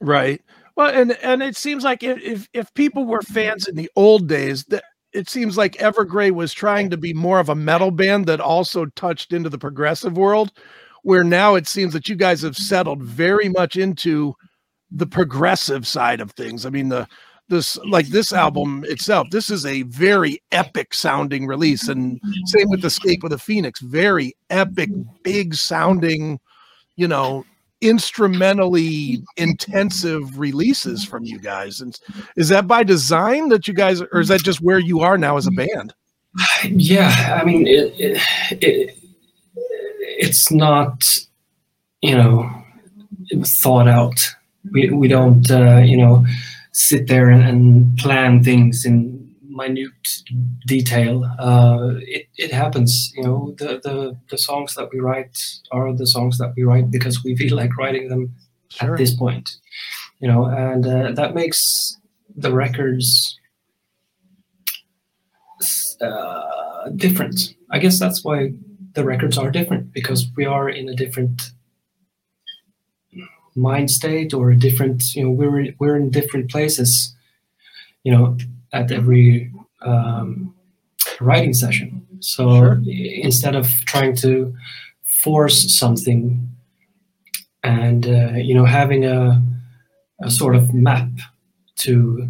Right. 0.00 0.42
Well 0.76 0.88
and 0.88 1.12
and 1.22 1.42
it 1.42 1.56
seems 1.56 1.84
like 1.84 2.02
if 2.02 2.48
if 2.52 2.72
people 2.74 3.04
were 3.04 3.22
fans 3.22 3.68
in 3.68 3.76
the 3.76 3.90
old 3.96 4.28
days 4.28 4.64
that 4.64 4.84
it 5.12 5.28
seems 5.28 5.56
like 5.56 5.76
Evergrey 5.76 6.30
was 6.30 6.52
trying 6.52 6.90
to 6.90 6.96
be 6.96 7.14
more 7.14 7.40
of 7.40 7.48
a 7.48 7.54
metal 7.54 7.90
band 7.90 8.26
that 8.26 8.40
also 8.40 8.86
touched 8.86 9.32
into 9.32 9.48
the 9.48 9.58
progressive 9.58 10.16
world 10.16 10.52
where 11.02 11.24
now 11.24 11.54
it 11.54 11.66
seems 11.66 11.92
that 11.92 12.08
you 12.08 12.16
guys 12.16 12.42
have 12.42 12.56
settled 12.56 13.02
very 13.02 13.48
much 13.48 13.76
into 13.76 14.34
the 14.90 15.06
progressive 15.06 15.86
side 15.86 16.20
of 16.20 16.32
things. 16.32 16.64
I 16.64 16.70
mean, 16.70 16.88
the 16.88 17.06
this 17.48 17.78
like 17.86 18.08
this 18.08 18.32
album 18.32 18.84
itself, 18.88 19.28
this 19.30 19.50
is 19.50 19.64
a 19.64 19.82
very 19.82 20.42
epic 20.52 20.92
sounding 20.92 21.46
release, 21.46 21.88
and 21.88 22.20
same 22.46 22.68
with 22.68 22.84
Escape 22.84 23.24
of 23.24 23.30
the 23.30 23.38
Phoenix, 23.38 23.80
very 23.80 24.36
epic, 24.50 24.90
big 25.22 25.54
sounding, 25.54 26.38
you 26.96 27.08
know, 27.08 27.44
instrumentally 27.80 29.22
intensive 29.36 30.38
releases 30.38 31.04
from 31.04 31.24
you 31.24 31.38
guys. 31.38 31.80
And 31.80 31.98
is 32.36 32.48
that 32.50 32.66
by 32.66 32.82
design 32.82 33.48
that 33.48 33.66
you 33.66 33.74
guys, 33.74 34.02
or 34.02 34.20
is 34.20 34.28
that 34.28 34.42
just 34.42 34.60
where 34.60 34.78
you 34.78 35.00
are 35.00 35.16
now 35.16 35.36
as 35.36 35.46
a 35.46 35.52
band? 35.52 35.94
Yeah, 36.64 37.38
I 37.40 37.44
mean, 37.44 37.66
it, 37.66 37.94
it, 37.98 38.22
it 38.62 38.97
it's 40.18 40.50
not, 40.50 41.04
you 42.02 42.14
know, 42.16 42.50
thought 43.44 43.88
out. 43.88 44.18
We 44.72 44.90
we 44.90 45.08
don't 45.08 45.50
uh, 45.50 45.78
you 45.78 45.96
know 45.96 46.26
sit 46.72 47.06
there 47.06 47.30
and, 47.30 47.42
and, 47.42 47.98
plan 47.98 48.44
things 48.44 48.84
in 48.84 49.34
minute 49.42 50.08
detail. 50.66 51.24
Uh, 51.38 51.94
it 52.00 52.26
it 52.36 52.52
happens. 52.52 53.12
You 53.16 53.22
know 53.22 53.54
the, 53.56 53.80
the 53.82 54.18
the 54.28 54.38
songs 54.38 54.74
that 54.74 54.90
we 54.92 54.98
write 54.98 55.38
are 55.70 55.94
the 55.94 56.06
songs 56.06 56.36
that 56.38 56.52
we 56.56 56.64
write 56.64 56.90
because 56.90 57.24
we 57.24 57.36
feel 57.36 57.56
like 57.56 57.76
writing 57.78 58.08
them 58.08 58.34
sure. 58.68 58.92
at 58.92 58.98
this 58.98 59.14
point. 59.14 59.48
You 60.20 60.28
know, 60.28 60.46
and 60.46 60.84
uh, 60.84 61.12
that 61.12 61.34
makes 61.34 61.96
the 62.36 62.52
records 62.52 63.38
uh, 66.00 66.88
different. 66.96 67.54
I 67.70 67.78
guess 67.78 67.98
that's 68.00 68.24
why 68.24 68.52
the 68.98 69.04
records 69.04 69.38
are 69.38 69.50
different 69.50 69.92
because 69.92 70.26
we 70.36 70.44
are 70.44 70.68
in 70.68 70.88
a 70.88 70.96
different 71.02 71.52
mind 73.54 73.90
state 73.90 74.34
or 74.34 74.50
a 74.50 74.56
different 74.56 75.14
you 75.14 75.22
know 75.22 75.30
we're 75.30 75.72
we're 75.78 75.96
in 75.96 76.10
different 76.10 76.50
places 76.50 77.14
you 78.02 78.10
know 78.12 78.36
at 78.72 78.90
every 78.90 79.52
um, 79.82 80.52
writing 81.20 81.54
session 81.54 81.88
so 82.18 82.44
sure. 82.58 82.82
instead 83.28 83.54
of 83.54 83.66
trying 83.92 84.14
to 84.16 84.52
force 85.22 85.58
something 85.78 86.20
and 87.62 88.06
uh, 88.06 88.32
you 88.48 88.54
know 88.54 88.64
having 88.64 89.04
a, 89.04 89.40
a 90.22 90.30
sort 90.30 90.56
of 90.56 90.74
map 90.74 91.10
to 91.76 92.28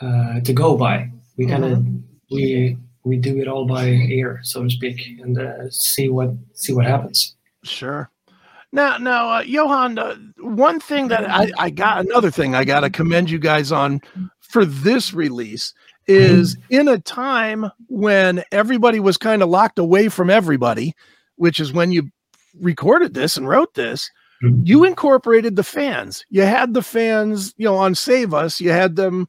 uh, 0.00 0.38
to 0.46 0.52
go 0.52 0.76
by 0.76 1.10
we 1.36 1.44
kind 1.46 1.64
of 1.64 1.78
mm-hmm. 1.78 1.98
we 2.30 2.76
we 3.04 3.16
do 3.16 3.38
it 3.38 3.48
all 3.48 3.66
by 3.66 3.86
ear, 3.86 4.40
so 4.42 4.62
to 4.62 4.70
speak, 4.70 5.00
and 5.20 5.38
uh, 5.38 5.70
see 5.70 6.08
what 6.08 6.30
see 6.54 6.72
what 6.72 6.86
happens. 6.86 7.36
Sure. 7.64 8.10
Now, 8.70 8.98
now, 8.98 9.30
uh, 9.30 9.40
Johan, 9.40 9.98
uh, 9.98 10.16
one 10.40 10.78
thing 10.78 11.08
that 11.08 11.28
I, 11.28 11.50
I 11.58 11.70
got, 11.70 12.04
another 12.04 12.30
thing 12.30 12.54
I 12.54 12.64
got 12.64 12.80
to 12.80 12.90
commend 12.90 13.30
you 13.30 13.38
guys 13.38 13.72
on 13.72 14.02
for 14.40 14.66
this 14.66 15.14
release 15.14 15.72
is 16.06 16.56
mm-hmm. 16.56 16.74
in 16.74 16.88
a 16.88 16.98
time 16.98 17.70
when 17.88 18.44
everybody 18.52 19.00
was 19.00 19.16
kind 19.16 19.42
of 19.42 19.48
locked 19.48 19.78
away 19.78 20.08
from 20.10 20.28
everybody, 20.28 20.94
which 21.36 21.60
is 21.60 21.72
when 21.72 21.92
you 21.92 22.10
recorded 22.60 23.14
this 23.14 23.36
and 23.38 23.48
wrote 23.48 23.72
this. 23.74 24.10
Mm-hmm. 24.42 24.62
You 24.64 24.84
incorporated 24.84 25.56
the 25.56 25.64
fans. 25.64 26.24
You 26.28 26.42
had 26.42 26.74
the 26.74 26.82
fans, 26.82 27.54
you 27.56 27.64
know, 27.64 27.76
on 27.76 27.94
Save 27.94 28.34
Us. 28.34 28.60
You 28.60 28.70
had 28.70 28.96
them 28.96 29.28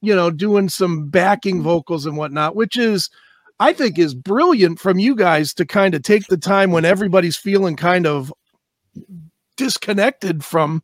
you 0.00 0.14
know, 0.14 0.30
doing 0.30 0.68
some 0.68 1.08
backing 1.08 1.60
mm. 1.60 1.62
vocals 1.62 2.06
and 2.06 2.16
whatnot, 2.16 2.56
which 2.56 2.76
is, 2.76 3.10
I 3.58 3.72
think, 3.72 3.98
is 3.98 4.14
brilliant 4.14 4.78
from 4.78 4.98
you 4.98 5.14
guys 5.14 5.52
to 5.54 5.66
kind 5.66 5.94
of 5.94 6.02
take 6.02 6.26
the 6.26 6.38
time 6.38 6.72
when 6.72 6.84
everybody's 6.84 7.36
feeling 7.36 7.76
kind 7.76 8.06
of 8.06 8.32
disconnected 9.56 10.44
from 10.44 10.82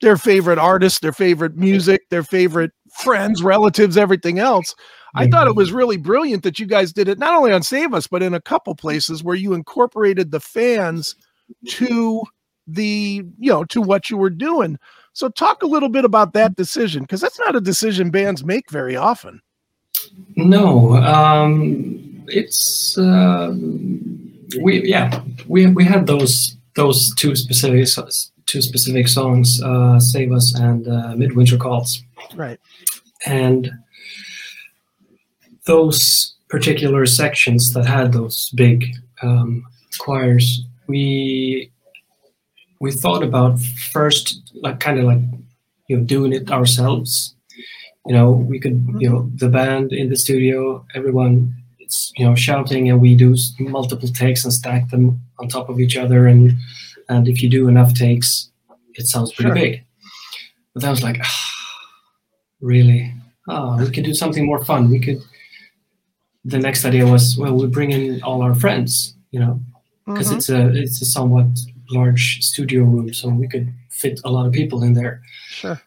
their 0.00 0.16
favorite 0.16 0.58
artists, 0.58 1.00
their 1.00 1.12
favorite 1.12 1.56
music, 1.56 2.02
their 2.10 2.22
favorite 2.22 2.72
friends, 2.92 3.42
relatives, 3.42 3.96
everything 3.96 4.38
else. 4.38 4.74
I 5.14 5.26
thought 5.26 5.48
it 5.48 5.56
was 5.56 5.68
mm-hmm. 5.68 5.78
really 5.78 5.96
brilliant 5.96 6.42
that 6.42 6.58
you 6.58 6.66
guys 6.66 6.92
did 6.92 7.08
it 7.08 7.18
not 7.18 7.34
only 7.34 7.52
on 7.52 7.62
Save 7.62 7.94
Us, 7.94 8.06
but 8.06 8.22
in 8.22 8.34
a 8.34 8.40
couple 8.40 8.74
places 8.74 9.24
where 9.24 9.34
you 9.34 9.54
incorporated 9.54 10.30
the 10.30 10.40
fans 10.40 11.16
to 11.68 12.22
the, 12.68 13.24
you 13.38 13.50
know, 13.50 13.64
to 13.64 13.80
what 13.80 14.10
you 14.10 14.16
were 14.16 14.30
doing. 14.30 14.78
So, 15.12 15.28
talk 15.28 15.62
a 15.62 15.66
little 15.66 15.88
bit 15.88 16.04
about 16.04 16.32
that 16.34 16.54
decision 16.54 17.02
because 17.02 17.20
that's 17.20 17.38
not 17.38 17.56
a 17.56 17.60
decision 17.60 18.10
bands 18.10 18.44
make 18.44 18.70
very 18.70 18.94
often. 18.94 19.40
No, 20.36 20.96
um, 20.96 22.24
it's 22.28 22.96
uh, 22.96 23.52
we 24.60 24.82
yeah 24.84 25.22
we 25.46 25.66
we 25.66 25.84
had 25.84 26.06
those 26.06 26.56
those 26.76 27.14
two 27.16 27.34
specific 27.34 27.88
two 28.46 28.62
specific 28.62 29.08
songs, 29.08 29.60
uh, 29.62 29.98
"Save 29.98 30.32
Us" 30.32 30.54
and 30.54 30.86
uh, 30.86 31.14
"Midwinter 31.16 31.56
Calls." 31.56 32.02
Right, 32.34 32.60
and 33.26 33.70
those 35.66 36.34
particular 36.48 37.06
sections 37.06 37.72
that 37.72 37.86
had 37.86 38.12
those 38.12 38.50
big 38.54 38.86
um, 39.22 39.64
choirs, 39.98 40.64
we 40.86 41.70
we 42.80 42.92
thought 42.92 43.22
about 43.22 43.60
first 43.92 44.52
like 44.54 44.80
kind 44.80 44.98
of 44.98 45.04
like 45.04 45.20
you 45.88 45.96
know 45.96 46.04
doing 46.04 46.32
it 46.32 46.50
ourselves. 46.50 47.34
You 48.06 48.14
know 48.14 48.30
we 48.30 48.58
could 48.58 48.84
you 48.98 49.10
know 49.10 49.30
the 49.34 49.48
band 49.48 49.92
in 49.92 50.08
the 50.08 50.16
studio 50.16 50.84
everyone 50.94 51.54
it's 51.78 52.12
you 52.16 52.24
know 52.24 52.34
shouting 52.34 52.88
and 52.88 53.00
we 53.00 53.14
do 53.14 53.36
multiple 53.58 54.08
takes 54.08 54.44
and 54.44 54.52
stack 54.52 54.88
them 54.90 55.20
on 55.38 55.48
top 55.48 55.68
of 55.68 55.78
each 55.80 55.96
other 55.96 56.26
and 56.26 56.54
and 57.08 57.28
if 57.28 57.42
you 57.42 57.50
do 57.50 57.68
enough 57.68 57.92
takes 57.92 58.50
it 58.94 59.06
sounds 59.06 59.32
pretty 59.32 59.48
sure. 59.48 59.54
big. 59.54 59.84
But 60.74 60.84
I 60.84 60.90
was 60.90 61.02
like 61.02 61.18
ah, 61.22 61.74
really? 62.60 63.12
Oh 63.46 63.76
we 63.76 63.90
could 63.90 64.04
do 64.04 64.14
something 64.14 64.46
more 64.46 64.64
fun. 64.64 64.90
We 64.90 65.00
could 65.00 65.20
the 66.44 66.58
next 66.58 66.84
idea 66.86 67.06
was 67.06 67.36
well 67.36 67.54
we 67.54 67.66
bring 67.66 67.90
in 67.90 68.22
all 68.22 68.40
our 68.42 68.54
friends 68.54 69.14
you 69.32 69.40
know 69.40 69.60
because 70.06 70.28
mm-hmm. 70.28 70.38
it's 70.38 70.48
a 70.48 70.68
it's 70.82 71.02
a 71.02 71.04
somewhat 71.04 71.46
large 71.90 72.38
studio 72.40 72.84
room, 72.84 73.12
so 73.12 73.28
we 73.28 73.48
could 73.48 73.72
fit 73.90 74.20
a 74.24 74.30
lot 74.30 74.46
of 74.46 74.52
people 74.52 74.82
in 74.82 74.94
there. 74.94 75.22
Sure. 75.48 75.80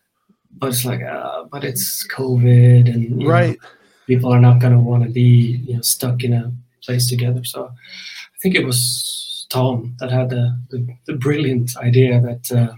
But 0.58 0.70
it's 0.70 0.86
like, 0.86 1.02
uh, 1.02 1.46
but 1.52 1.64
it's 1.64 2.06
COVID, 2.08 2.94
and 2.94 3.26
right, 3.26 3.58
know, 3.62 3.68
people 4.08 4.32
are 4.32 4.40
not 4.40 4.60
gonna 4.60 4.80
want 4.80 5.04
to 5.04 5.10
be 5.10 5.62
you 5.68 5.76
know 5.76 5.82
stuck 5.82 6.24
in 6.24 6.34
a 6.34 6.52
place 6.84 7.08
together. 7.08 7.44
So 7.44 7.66
I 7.66 8.38
think 8.42 8.56
it 8.56 8.66
was 8.66 9.48
Tom 9.50 9.96
that 10.00 10.12
had 10.12 10.30
the 10.30 10.58
the, 10.70 10.88
the 11.06 11.14
brilliant 11.14 11.78
idea 11.78 12.22
that. 12.22 12.52
Uh, 12.52 12.76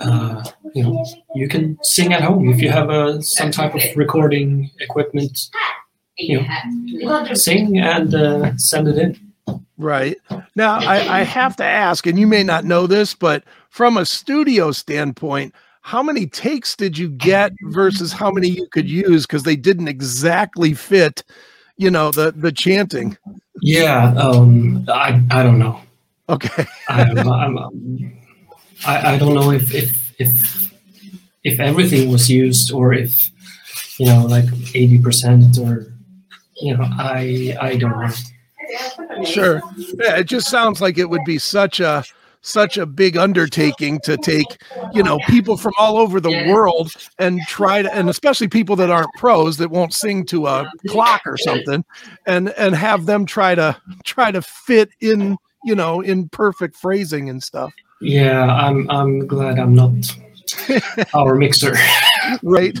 uh, 0.00 0.44
you 0.74 0.82
know, 0.82 1.04
you 1.34 1.48
can 1.48 1.78
sing 1.82 2.12
at 2.12 2.22
home 2.22 2.48
if 2.48 2.60
you 2.60 2.70
have 2.70 2.90
a, 2.90 3.22
some 3.22 3.50
type 3.50 3.74
of 3.74 3.82
recording 3.96 4.70
equipment. 4.80 5.50
You 6.18 6.46
know, 7.00 7.34
sing 7.34 7.78
and 7.78 8.14
uh, 8.14 8.56
send 8.56 8.88
it 8.88 8.98
in. 8.98 9.23
Right. 9.76 10.16
Now, 10.54 10.78
I, 10.78 11.20
I 11.20 11.22
have 11.22 11.56
to 11.56 11.64
ask, 11.64 12.06
and 12.06 12.18
you 12.18 12.26
may 12.26 12.44
not 12.44 12.64
know 12.64 12.86
this, 12.86 13.14
but 13.14 13.42
from 13.70 13.96
a 13.96 14.06
studio 14.06 14.70
standpoint, 14.70 15.52
how 15.82 16.02
many 16.02 16.26
takes 16.26 16.76
did 16.76 16.96
you 16.96 17.08
get 17.08 17.52
versus 17.64 18.12
how 18.12 18.30
many 18.30 18.48
you 18.48 18.66
could 18.68 18.88
use 18.88 19.26
because 19.26 19.42
they 19.42 19.56
didn't 19.56 19.88
exactly 19.88 20.74
fit, 20.74 21.24
you 21.76 21.90
know, 21.90 22.10
the 22.10 22.32
the 22.32 22.52
chanting? 22.52 23.18
Yeah, 23.60 24.14
um, 24.14 24.86
I 24.88 25.20
I 25.30 25.42
don't 25.42 25.58
know. 25.58 25.80
Okay. 26.28 26.66
I'm, 26.88 27.18
I'm, 27.18 27.58
um, 27.58 28.12
I, 28.86 29.14
I 29.14 29.18
don't 29.18 29.34
know 29.34 29.50
if 29.50 29.74
if 29.74 30.14
if 30.18 30.72
if 31.42 31.60
everything 31.60 32.10
was 32.10 32.30
used 32.30 32.72
or 32.72 32.94
if 32.94 33.30
you 33.98 34.06
know 34.06 34.24
like 34.24 34.46
eighty 34.74 34.98
percent 34.98 35.58
or 35.58 35.92
you 36.62 36.76
know 36.76 36.84
I 36.98 37.56
I 37.60 37.76
don't 37.76 38.00
know. 38.00 38.10
Sure. 39.24 39.62
Yeah, 39.76 40.16
it 40.16 40.24
just 40.24 40.48
sounds 40.48 40.80
like 40.80 40.98
it 40.98 41.08
would 41.08 41.24
be 41.24 41.38
such 41.38 41.80
a 41.80 42.04
such 42.44 42.76
a 42.76 42.84
big 42.84 43.16
undertaking 43.16 43.98
to 44.00 44.18
take, 44.18 44.60
you 44.92 45.02
know, 45.02 45.18
people 45.28 45.56
from 45.56 45.72
all 45.78 45.96
over 45.96 46.20
the 46.20 46.44
world 46.52 46.92
and 47.18 47.40
try 47.48 47.80
to 47.80 47.92
and 47.94 48.10
especially 48.10 48.48
people 48.48 48.76
that 48.76 48.90
aren't 48.90 49.12
pros 49.16 49.56
that 49.56 49.70
won't 49.70 49.94
sing 49.94 50.26
to 50.26 50.46
a 50.46 50.70
clock 50.88 51.22
or 51.24 51.38
something 51.38 51.82
and 52.26 52.50
and 52.50 52.74
have 52.74 53.06
them 53.06 53.24
try 53.24 53.54
to 53.54 53.74
try 54.04 54.30
to 54.30 54.42
fit 54.42 54.90
in, 55.00 55.38
you 55.64 55.74
know, 55.74 56.02
in 56.02 56.28
perfect 56.28 56.76
phrasing 56.76 57.30
and 57.30 57.42
stuff. 57.42 57.72
Yeah, 58.02 58.44
I'm 58.44 58.90
I'm 58.90 59.26
glad 59.26 59.58
I'm 59.58 59.74
not 59.74 59.92
our 61.14 61.34
mixer. 61.34 61.74
Right. 62.42 62.78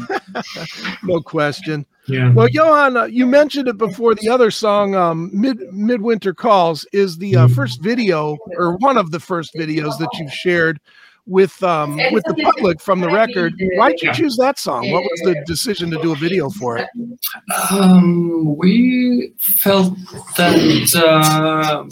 no 1.04 1.20
question. 1.20 1.86
Yeah. 2.06 2.32
Well, 2.32 2.48
Johan, 2.48 2.96
uh, 2.96 3.04
you 3.04 3.26
mentioned 3.26 3.68
it 3.68 3.78
before. 3.78 4.14
The 4.14 4.28
other 4.28 4.50
song, 4.50 4.94
um, 4.94 5.30
"Mid 5.32 5.58
Midwinter 5.72 6.34
Calls," 6.34 6.86
is 6.92 7.16
the 7.16 7.36
uh, 7.36 7.46
mm-hmm. 7.46 7.54
first 7.54 7.82
video 7.82 8.36
or 8.56 8.76
one 8.76 8.98
of 8.98 9.10
the 9.10 9.20
first 9.20 9.54
videos 9.54 9.98
that 9.98 10.10
you've 10.18 10.32
shared 10.32 10.80
with 11.26 11.62
um, 11.62 11.96
with 12.12 12.24
the 12.24 12.34
public 12.34 12.80
from 12.80 13.00
the 13.00 13.08
record. 13.08 13.54
Why 13.76 13.92
did 13.92 14.02
you 14.02 14.12
choose 14.12 14.36
that 14.36 14.58
song? 14.58 14.90
What 14.90 15.02
was 15.02 15.20
the 15.24 15.42
decision 15.46 15.90
to 15.92 16.02
do 16.02 16.12
a 16.12 16.16
video 16.16 16.50
for 16.50 16.76
it? 16.76 16.88
Um, 17.70 18.56
we 18.56 19.32
felt 19.38 19.96
that. 20.36 20.94
Uh, 20.94 21.84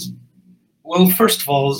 well, 0.84 1.08
first 1.10 1.40
of 1.40 1.48
all, 1.48 1.78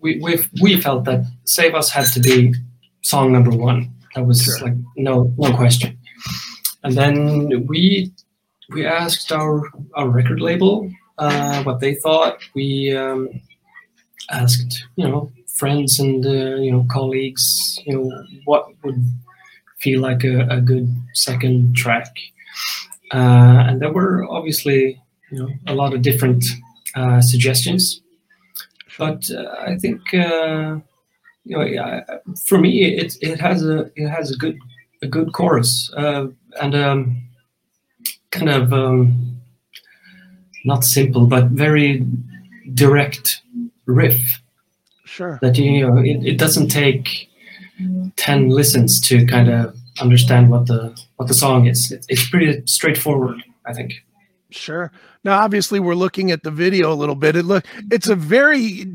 we 0.00 0.18
we 0.20 0.40
we 0.60 0.80
felt 0.80 1.04
that 1.04 1.24
"Save 1.44 1.74
Us" 1.74 1.90
had 1.90 2.06
to 2.06 2.20
be 2.20 2.54
song 3.02 3.32
number 3.32 3.50
one. 3.50 3.94
That 4.18 4.26
was 4.26 4.42
sure. 4.42 4.58
like 4.66 4.74
no 4.96 5.32
no 5.38 5.54
question 5.54 5.98
and 6.82 6.96
then 6.96 7.66
we 7.66 8.12
we 8.70 8.86
asked 8.86 9.32
our 9.32 9.62
our 9.94 10.08
record 10.08 10.40
label 10.40 10.90
uh, 11.18 11.62
what 11.64 11.80
they 11.80 11.94
thought. 11.94 12.38
We 12.54 12.96
um, 12.96 13.28
asked 14.30 14.86
you 14.96 15.08
know 15.08 15.32
friends 15.46 15.98
and 15.98 16.24
uh, 16.24 16.56
you 16.56 16.72
know 16.72 16.86
colleagues 16.90 17.78
you 17.86 17.94
know 17.94 18.24
what 18.44 18.68
would 18.82 19.04
feel 19.78 20.00
like 20.00 20.24
a, 20.24 20.46
a 20.48 20.60
good 20.60 20.88
second 21.14 21.76
track, 21.76 22.10
uh, 23.12 23.64
and 23.68 23.80
there 23.80 23.92
were 23.92 24.24
obviously 24.30 25.00
you 25.30 25.38
know 25.38 25.48
a 25.66 25.74
lot 25.74 25.94
of 25.94 26.02
different 26.02 26.44
uh, 26.94 27.20
suggestions, 27.20 28.00
but 28.98 29.30
uh, 29.30 29.54
I 29.60 29.76
think 29.76 30.14
uh, 30.14 30.78
you 31.48 31.56
know, 31.56 32.02
for 32.46 32.58
me, 32.58 32.84
it 32.84 33.16
it 33.20 33.40
has 33.40 33.64
a 33.64 33.90
it 33.96 34.08
has 34.08 34.30
a 34.30 34.36
good 34.36 34.58
a 35.02 35.06
good 35.06 35.32
chorus 35.32 35.90
uh, 35.96 36.26
and 36.60 36.74
um, 36.74 37.22
kind 38.30 38.50
of 38.50 38.72
um, 38.72 39.40
not 40.64 40.84
simple 40.84 41.26
but 41.26 41.46
very 41.46 42.04
direct 42.74 43.40
riff. 43.86 44.40
Sure. 45.04 45.38
That 45.40 45.56
you 45.56 45.86
know, 45.86 45.98
it, 45.98 46.24
it 46.24 46.38
doesn't 46.38 46.68
take 46.68 47.30
ten 48.16 48.50
listens 48.50 49.00
to 49.08 49.24
kind 49.26 49.48
of 49.48 49.74
understand 50.00 50.50
what 50.50 50.66
the 50.66 50.94
what 51.16 51.28
the 51.28 51.34
song 51.34 51.66
is. 51.66 51.90
It, 51.90 52.04
it's 52.08 52.28
pretty 52.28 52.62
straightforward, 52.66 53.42
I 53.66 53.72
think. 53.72 53.94
Sure. 54.50 54.92
Now, 55.24 55.40
obviously, 55.40 55.80
we're 55.80 55.94
looking 55.94 56.30
at 56.30 56.42
the 56.42 56.50
video 56.50 56.92
a 56.92 56.94
little 56.94 57.14
bit. 57.14 57.36
It 57.36 57.44
look 57.44 57.64
it's 57.90 58.08
a 58.08 58.14
very 58.14 58.86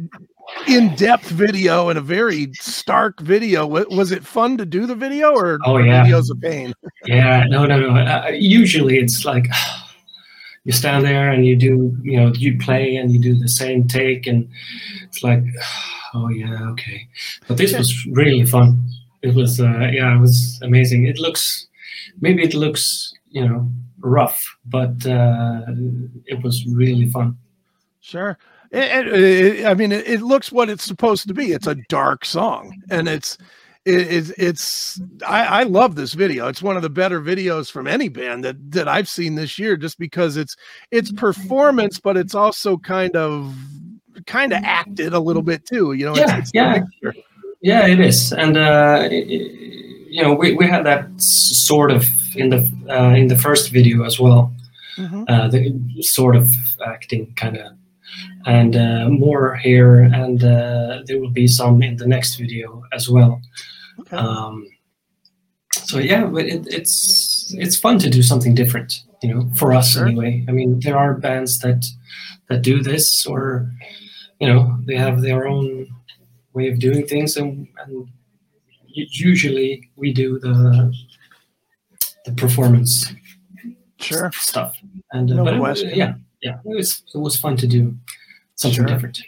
in-depth 0.67 1.29
video 1.29 1.89
and 1.89 1.97
a 1.97 2.01
very 2.01 2.53
stark 2.53 3.19
video. 3.19 3.65
Was 3.65 4.11
it 4.11 4.25
fun 4.25 4.57
to 4.57 4.65
do 4.65 4.85
the 4.85 4.95
video, 4.95 5.33
or 5.33 5.59
oh 5.65 5.77
yeah, 5.77 6.05
videos 6.05 6.31
a 6.31 6.35
pain? 6.35 6.73
yeah, 7.05 7.45
no, 7.47 7.65
no, 7.65 7.79
no. 7.79 7.95
Uh, 7.95 8.31
usually, 8.33 8.97
it's 8.97 9.25
like 9.25 9.47
you 10.63 10.71
stand 10.71 11.05
there 11.05 11.31
and 11.31 11.45
you 11.45 11.55
do, 11.55 11.95
you 12.01 12.17
know, 12.17 12.33
you 12.33 12.57
play 12.57 12.95
and 12.95 13.11
you 13.11 13.19
do 13.19 13.35
the 13.37 13.49
same 13.49 13.87
take, 13.87 14.27
and 14.27 14.49
it's 15.03 15.23
like, 15.23 15.43
oh 16.13 16.29
yeah, 16.29 16.69
okay. 16.69 17.07
But 17.47 17.57
this 17.57 17.77
was 17.77 18.05
really 18.11 18.45
fun. 18.45 18.81
It 19.21 19.35
was, 19.35 19.59
uh, 19.59 19.89
yeah, 19.91 20.15
it 20.15 20.19
was 20.19 20.59
amazing. 20.61 21.05
It 21.05 21.17
looks, 21.17 21.67
maybe 22.19 22.43
it 22.43 22.53
looks, 22.53 23.13
you 23.29 23.47
know, 23.47 23.71
rough, 23.99 24.43
but 24.65 25.05
uh, 25.05 25.61
it 26.25 26.43
was 26.43 26.65
really 26.67 27.09
fun. 27.09 27.37
Sure. 28.03 28.37
It, 28.69 29.07
it, 29.07 29.07
it, 29.07 29.65
I 29.65 29.73
mean, 29.75 29.93
it, 29.93 30.21
looks 30.21 30.51
what 30.51 30.69
it's 30.69 30.83
supposed 30.83 31.27
to 31.29 31.33
be. 31.33 31.53
It's 31.53 31.67
a 31.67 31.75
dark 31.87 32.25
song, 32.25 32.81
and 32.89 33.07
it's 33.07 33.37
it's 33.85 34.29
it's. 34.31 34.99
I, 35.25 35.45
I 35.45 35.63
love 35.63 35.95
this 35.95 36.13
video. 36.13 36.49
It's 36.49 36.61
one 36.61 36.75
of 36.75 36.81
the 36.81 36.89
better 36.89 37.21
videos 37.21 37.71
from 37.71 37.87
any 37.87 38.09
band 38.09 38.43
that 38.43 38.71
that 38.71 38.89
I've 38.89 39.07
seen 39.07 39.35
this 39.35 39.57
year, 39.57 39.77
just 39.77 39.97
because 39.97 40.35
it's 40.35 40.57
it's 40.91 41.13
performance, 41.13 41.99
but 41.99 42.17
it's 42.17 42.35
also 42.35 42.77
kind 42.77 43.15
of 43.15 43.55
kind 44.27 44.51
of 44.51 44.61
acted 44.63 45.13
a 45.13 45.19
little 45.19 45.41
bit 45.41 45.65
too. 45.65 45.93
You 45.93 46.07
know, 46.07 46.15
yeah, 46.17 46.39
it's, 46.39 46.49
it's 46.49 46.51
yeah, 46.53 46.79
yeah, 47.61 47.87
it 47.87 48.01
is, 48.01 48.33
and 48.33 48.57
uh, 48.57 49.07
you 49.11 50.21
know, 50.21 50.33
we 50.33 50.55
we 50.55 50.67
had 50.67 50.85
that 50.85 51.07
sort 51.17 51.89
of 51.89 52.05
in 52.35 52.49
the 52.49 52.69
uh, 52.89 53.15
in 53.15 53.27
the 53.27 53.37
first 53.37 53.71
video 53.71 54.03
as 54.03 54.19
well. 54.19 54.53
Mm-hmm. 54.97 55.23
Uh, 55.27 55.47
the 55.47 56.01
sort 56.01 56.35
of 56.35 56.49
acting 56.85 57.33
kind 57.35 57.57
of 57.57 57.71
and 58.45 58.75
uh, 58.75 59.09
more 59.09 59.55
here 59.55 60.01
and 60.01 60.43
uh, 60.43 61.01
there 61.05 61.19
will 61.19 61.29
be 61.29 61.47
some 61.47 61.81
in 61.81 61.97
the 61.97 62.07
next 62.07 62.35
video 62.35 62.83
as 62.91 63.09
well. 63.09 63.41
Okay. 63.99 64.17
um, 64.17 64.67
so 65.71 65.99
yeah 65.99 66.25
but 66.25 66.45
it, 66.45 66.65
it's 66.67 67.53
it's 67.57 67.77
fun 67.77 67.99
to 67.99 68.09
do 68.09 68.21
something 68.21 68.55
different 68.55 69.01
you 69.21 69.33
know 69.33 69.49
for 69.55 69.73
us 69.73 69.93
sure. 69.93 70.07
anyway. 70.07 70.45
I 70.47 70.51
mean 70.51 70.79
there 70.81 70.97
are 70.97 71.13
bands 71.13 71.59
that 71.59 71.85
that 72.49 72.61
do 72.61 72.81
this 72.81 73.25
or 73.25 73.69
you 74.39 74.47
know 74.47 74.77
they 74.85 74.95
have 74.95 75.21
their 75.21 75.47
own 75.47 75.87
way 76.53 76.67
of 76.69 76.79
doing 76.79 77.05
things 77.07 77.37
and, 77.37 77.67
and 77.85 78.07
usually 78.87 79.89
we 79.95 80.13
do 80.13 80.39
the 80.39 80.93
the 82.25 82.31
performance 82.33 83.13
sure. 83.99 84.31
stuff. 84.33 84.77
And 85.11 85.31
uh, 85.31 85.35
no 85.35 85.59
but 85.59 85.79
it, 85.79 85.95
yeah 85.95 86.15
yeah 86.41 86.59
it 86.65 86.75
was 86.75 87.03
it 87.13 87.17
was 87.17 87.37
fun 87.37 87.57
to 87.57 87.67
do 87.67 87.95
something 88.55 88.75
sure. 88.75 88.85
different. 88.85 89.21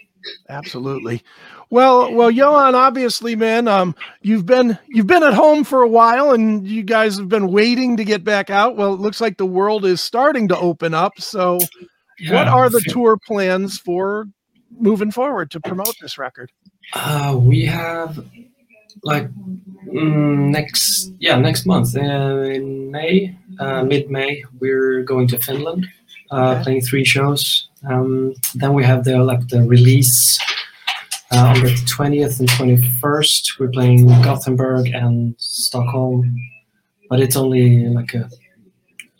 Absolutely. 0.49 1.21
Well, 1.69 2.13
well, 2.13 2.31
Johan, 2.31 2.75
obviously, 2.75 3.35
man, 3.35 3.67
um, 3.67 3.95
you've 4.21 4.45
been 4.45 4.77
you've 4.87 5.07
been 5.07 5.23
at 5.23 5.33
home 5.33 5.63
for 5.63 5.81
a 5.81 5.87
while, 5.87 6.31
and 6.31 6.67
you 6.67 6.83
guys 6.83 7.17
have 7.17 7.29
been 7.29 7.51
waiting 7.51 7.97
to 7.97 8.03
get 8.03 8.23
back 8.23 8.49
out. 8.49 8.75
Well, 8.75 8.93
it 8.93 8.99
looks 8.99 9.19
like 9.19 9.37
the 9.37 9.45
world 9.45 9.85
is 9.85 10.01
starting 10.01 10.47
to 10.49 10.57
open 10.57 10.93
up. 10.93 11.19
So, 11.19 11.59
yeah. 12.19 12.33
what 12.33 12.47
are 12.47 12.69
the 12.69 12.81
tour 12.81 13.17
plans 13.17 13.79
for 13.79 14.27
moving 14.79 15.11
forward 15.11 15.51
to 15.51 15.59
promote 15.59 15.95
this 16.01 16.17
record? 16.17 16.51
Uh, 16.93 17.35
we 17.39 17.65
have 17.65 18.23
like 19.03 19.27
mm, 19.87 20.49
next 20.49 21.11
yeah 21.19 21.37
next 21.37 21.65
month 21.65 21.95
uh, 21.97 21.99
in 21.99 22.91
May, 22.91 23.37
uh, 23.59 23.83
mid 23.83 24.09
May, 24.09 24.43
we're 24.59 25.01
going 25.03 25.27
to 25.27 25.39
Finland, 25.39 25.87
uh, 26.31 26.51
okay. 26.51 26.63
playing 26.63 26.81
three 26.81 27.03
shows 27.03 27.69
um, 27.89 28.33
then 28.55 28.73
we 28.73 28.83
have 28.83 29.03
the 29.03 29.23
like 29.23 29.47
the 29.49 29.63
release 29.63 30.39
uh, 31.31 31.53
on 31.55 31.61
the 31.61 31.69
20th 31.69 32.39
and 32.39 32.49
21st. 32.49 33.59
We're 33.59 33.69
playing 33.69 34.07
Gothenburg 34.21 34.87
and 34.87 35.35
Stockholm, 35.37 36.35
but 37.09 37.19
it's 37.19 37.35
only 37.35 37.87
like 37.87 38.13
a, 38.13 38.29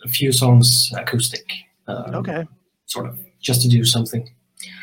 a 0.04 0.08
few 0.08 0.32
songs 0.32 0.90
acoustic. 0.96 1.52
Um, 1.88 2.16
okay. 2.16 2.46
Sort 2.88 3.08
of 3.08 3.20
just 3.42 3.62
to 3.62 3.70
do 3.70 3.84
something. 3.86 4.30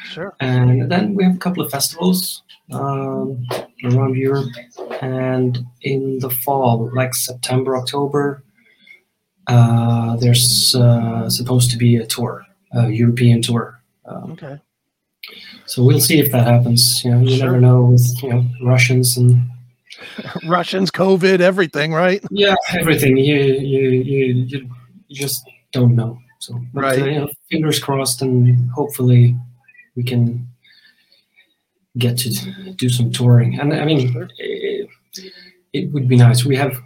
Sure. 0.05 0.35
And 0.41 0.91
then 0.91 1.15
we 1.15 1.25
have 1.25 1.35
a 1.35 1.39
couple 1.39 1.63
of 1.63 1.71
festivals 1.71 2.43
um, 2.73 3.47
around 3.85 4.17
Europe, 4.17 4.53
and 5.01 5.59
in 5.81 6.19
the 6.21 6.31
fall, 6.31 6.91
like 6.95 7.15
September, 7.15 7.77
October, 7.77 8.45
uh, 9.49 10.17
there's 10.17 10.75
uh, 10.75 11.29
supposed 11.29 11.71
to 11.73 11.77
be 11.77 11.97
a 11.97 12.07
tour 12.07 12.47
uh, 12.75 12.87
European 12.87 13.43
tour. 13.43 13.81
Um, 14.05 14.33
okay. 14.33 14.59
So 15.67 15.83
we'll 15.83 16.01
see 16.01 16.19
if 16.19 16.33
that 16.33 16.47
happens. 16.47 17.05
You 17.05 17.13
know, 17.13 17.21
you 17.21 17.37
sure. 17.37 17.47
never 17.47 17.61
know 17.61 17.83
with 17.85 18.23
you 18.23 18.31
know 18.31 18.45
Russians 18.63 19.17
and 19.17 19.49
Russians, 20.47 20.91
COVID, 20.91 21.41
everything, 21.41 21.93
right? 21.93 22.23
Yeah, 22.31 22.55
everything. 22.73 23.17
You 23.17 23.37
you 23.37 23.89
you 23.91 24.35
you, 24.47 24.71
just 25.11 25.49
don't 25.73 25.95
know. 25.95 26.19
So 26.41 26.61
but, 26.75 26.81
right. 26.81 27.03
Uh, 27.03 27.05
you 27.05 27.21
know, 27.21 27.29
fingers 27.51 27.79
crossed, 27.79 28.23
and 28.23 28.71
hopefully 28.71 29.37
we 29.95 30.03
can 30.03 30.49
get 31.99 32.19
to 32.19 32.73
do 32.77 32.89
some 32.89 33.13
touring. 33.13 33.61
And 33.61 33.73
I 33.73 33.85
mean, 33.85 34.29
it, 34.39 34.89
it 35.73 35.93
would 35.93 36.09
be 36.09 36.17
nice. 36.17 36.45
We 36.45 36.57
have 36.57 36.77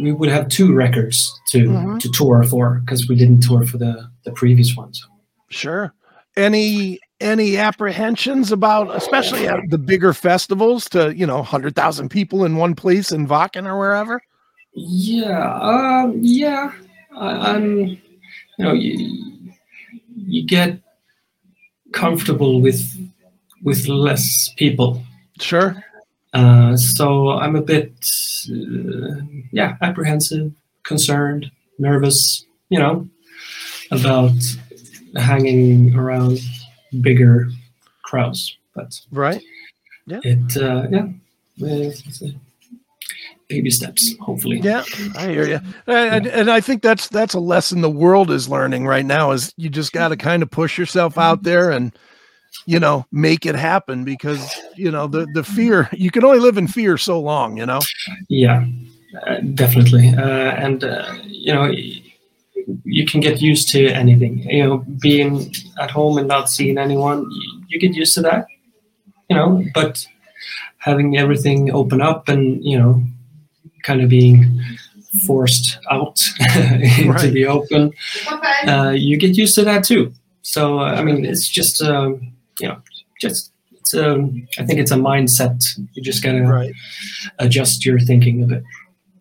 we 0.00 0.12
would 0.12 0.28
have 0.28 0.48
two 0.48 0.72
records 0.72 1.38
to 1.48 1.58
mm-hmm. 1.58 1.98
to 1.98 2.10
tour 2.12 2.44
for 2.44 2.80
because 2.84 3.08
we 3.08 3.16
didn't 3.16 3.40
tour 3.40 3.66
for 3.66 3.78
the 3.78 4.08
the 4.24 4.32
previous 4.32 4.76
ones. 4.76 5.06
Sure. 5.52 5.92
Any 6.36 6.98
any 7.20 7.56
apprehensions 7.56 8.50
about, 8.50 8.94
especially 8.96 9.46
at 9.46 9.60
the 9.68 9.78
bigger 9.78 10.12
festivals, 10.12 10.88
to 10.90 11.14
you 11.14 11.26
know, 11.26 11.42
hundred 11.42 11.76
thousand 11.76 12.08
people 12.08 12.44
in 12.44 12.56
one 12.56 12.74
place 12.74 13.12
in 13.12 13.28
Wacken 13.28 13.66
or 13.66 13.78
wherever? 13.78 14.20
Yeah, 14.74 15.54
um, 15.60 16.18
yeah. 16.20 16.72
I, 17.14 17.54
am 17.54 17.78
you 17.86 17.98
know, 18.58 18.72
you, 18.72 19.52
you 20.16 20.46
get 20.46 20.80
comfortable 21.92 22.60
with 22.60 22.82
with 23.62 23.86
less 23.88 24.52
people. 24.56 25.02
Sure. 25.40 25.84
Uh, 26.32 26.76
so 26.76 27.30
I'm 27.32 27.56
a 27.56 27.60
bit, 27.60 27.92
uh, 28.50 29.22
yeah, 29.52 29.76
apprehensive, 29.82 30.52
concerned, 30.82 31.50
nervous. 31.78 32.46
You 32.70 32.78
know, 32.78 33.08
about 33.90 34.32
hanging 35.16 35.94
around 35.94 36.40
bigger 37.00 37.50
crowds. 38.02 38.56
But 38.74 39.00
right, 39.10 39.42
yeah, 40.06 40.20
it 40.22 40.56
uh, 40.56 40.86
yeah, 40.90 41.08
it's, 41.58 42.22
baby 43.48 43.70
steps. 43.70 44.14
Hopefully, 44.20 44.60
yeah, 44.62 44.84
I 45.16 45.28
hear 45.28 45.46
you, 45.46 45.60
and, 45.86 46.26
and 46.26 46.50
I 46.50 46.60
think 46.60 46.82
that's 46.82 47.08
that's 47.08 47.34
a 47.34 47.40
lesson 47.40 47.80
the 47.80 47.90
world 47.90 48.30
is 48.30 48.48
learning 48.48 48.86
right 48.86 49.04
now. 49.04 49.32
Is 49.32 49.52
you 49.56 49.68
just 49.68 49.92
got 49.92 50.08
to 50.08 50.16
kind 50.16 50.42
of 50.42 50.50
push 50.50 50.78
yourself 50.78 51.18
out 51.18 51.42
there 51.42 51.70
and 51.70 51.96
you 52.66 52.78
know 52.78 53.06
make 53.12 53.46
it 53.46 53.54
happen 53.54 54.04
because 54.04 54.54
you 54.76 54.90
know 54.90 55.06
the 55.06 55.26
the 55.34 55.44
fear 55.44 55.88
you 55.92 56.10
can 56.10 56.24
only 56.24 56.38
live 56.38 56.58
in 56.58 56.66
fear 56.66 56.98
so 56.98 57.18
long 57.18 57.56
you 57.56 57.66
know 57.66 57.80
yeah 58.28 58.64
uh, 59.26 59.40
definitely 59.54 60.08
uh, 60.08 60.52
and 60.52 60.84
uh, 60.84 61.12
you 61.24 61.52
know 61.52 61.70
you 62.84 63.06
can 63.06 63.20
get 63.20 63.40
used 63.40 63.68
to 63.70 63.88
anything. 63.88 64.38
You 64.38 64.64
know, 64.64 64.84
being 65.00 65.54
at 65.78 65.90
home 65.90 66.18
and 66.18 66.28
not 66.28 66.50
seeing 66.50 66.78
anyone, 66.78 67.26
you, 67.30 67.64
you 67.68 67.80
get 67.80 67.94
used 67.94 68.14
to 68.14 68.22
that. 68.22 68.46
You 69.28 69.36
know, 69.36 69.64
but 69.74 70.06
having 70.78 71.16
everything 71.16 71.72
open 71.72 72.00
up 72.00 72.28
and 72.28 72.62
you 72.64 72.78
know, 72.78 73.02
kind 73.82 74.02
of 74.02 74.08
being 74.08 74.60
forced 75.26 75.78
out 75.90 76.20
into 76.56 77.10
right. 77.10 77.32
the 77.32 77.46
open, 77.46 77.92
uh, 78.66 78.90
you 78.90 79.16
get 79.16 79.36
used 79.36 79.54
to 79.54 79.64
that 79.64 79.84
too. 79.84 80.12
So 80.42 80.80
uh, 80.80 80.94
I 80.94 81.02
mean, 81.02 81.24
it's 81.24 81.48
just 81.48 81.82
um, 81.82 82.32
you 82.60 82.68
know, 82.68 82.82
just 83.20 83.52
it's 83.72 83.94
um, 83.94 84.46
I 84.58 84.64
think 84.64 84.80
it's 84.80 84.90
a 84.90 84.96
mindset. 84.96 85.62
You 85.94 86.02
just 86.02 86.22
gotta 86.22 86.42
right. 86.42 86.72
adjust 87.38 87.86
your 87.86 87.98
thinking 88.00 88.42
a 88.42 88.46
bit. 88.46 88.62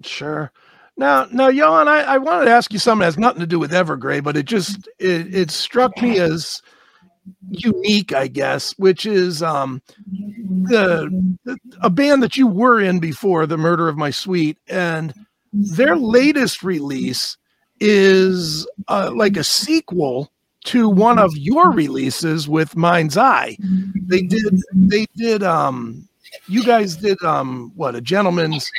Sure. 0.04 0.52
Now, 0.98 1.26
now, 1.32 1.48
Johan, 1.48 1.88
I, 1.88 2.02
I 2.02 2.18
wanted 2.18 2.46
to 2.46 2.52
ask 2.52 2.72
you 2.72 2.80
something 2.80 3.00
that 3.00 3.06
has 3.06 3.18
nothing 3.18 3.40
to 3.40 3.48
do 3.48 3.60
with 3.60 3.72
Evergrey, 3.72 4.24
but 4.24 4.38
it 4.38 4.44
just 4.44 4.88
it, 5.00 5.34
it 5.34 5.52
struck 5.52 6.00
me 6.02 6.20
as 6.20 6.62
unique, 7.50 8.14
I 8.14 8.28
guess, 8.28 8.78
which 8.78 9.06
is 9.06 9.42
um, 9.42 9.82
the, 10.06 11.10
the 11.46 11.58
a 11.82 11.90
band 11.90 12.22
that 12.24 12.38
you 12.38 12.48
were 12.48 12.80
in 12.80 13.00
before, 13.00 13.46
The 13.46 13.58
Murder 13.58 13.88
of 13.88 13.98
My 13.98 14.12
Sweet, 14.12 14.58
and 14.68 15.14
their 15.54 15.96
latest 15.96 16.64
release 16.64 17.38
is 17.80 18.68
uh, 18.88 19.12
like 19.16 19.38
a 19.38 19.44
sequel 19.44 20.32
to 20.66 20.88
one 20.88 21.18
of 21.18 21.36
your 21.36 21.72
releases 21.72 22.48
with 22.48 22.76
Mind's 22.76 23.18
Eye. 23.18 23.58
They 24.08 24.22
did 24.22 24.62
they 24.74 25.08
did 25.16 25.42
um 25.42 26.08
you 26.48 26.64
guys 26.64 26.96
did 26.96 27.22
um 27.24 27.72
what 27.76 27.96
a 27.96 28.02
gentleman's 28.02 28.70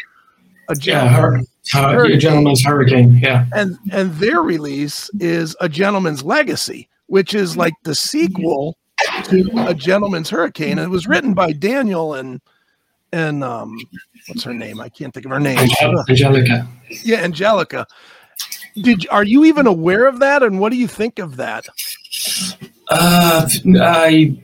a 0.68 0.77
her, 1.09 1.40
uh, 1.75 2.03
a 2.03 2.16
gentleman's 2.16 2.64
hurricane 2.64 3.18
yeah. 3.18 3.46
And 3.55 3.79
and 3.92 4.12
their 4.14 4.42
release 4.42 5.11
is 5.20 5.57
a 5.61 5.68
gentleman's 5.68 6.22
legacy 6.22 6.88
which 7.07 7.35
is 7.35 7.57
like 7.57 7.75
the 7.85 7.94
sequel 7.94 8.77
to 9.25 9.51
a 9.66 9.75
gentleman's 9.75 10.31
hurricane. 10.31 10.79
And 10.79 10.81
it 10.81 10.88
was 10.88 11.07
written 11.07 11.35
by 11.35 11.53
daniel 11.53 12.14
and 12.14 12.40
and 13.12 13.44
um 13.44 13.79
what's 14.29 14.42
her 14.44 14.55
name? 14.55 14.81
I 14.81 14.88
can't 14.88 15.14
think 15.14 15.27
of 15.27 15.33
her 15.33 15.40
name. 15.40 15.59
Angelica. 16.09 16.68
Yeah 17.05 17.18
angelica. 17.18 17.87
Did 18.75 19.07
are 19.11 19.25
you 19.25 19.44
even 19.44 19.66
aware 19.66 20.07
of 20.07 20.18
that? 20.18 20.42
And 20.42 20.59
what 20.59 20.72
do 20.72 20.79
you 20.79 20.88
think 20.88 21.18
of 21.18 21.37
that? 21.37 21.66
Uh 22.88 23.48
i 23.81 24.37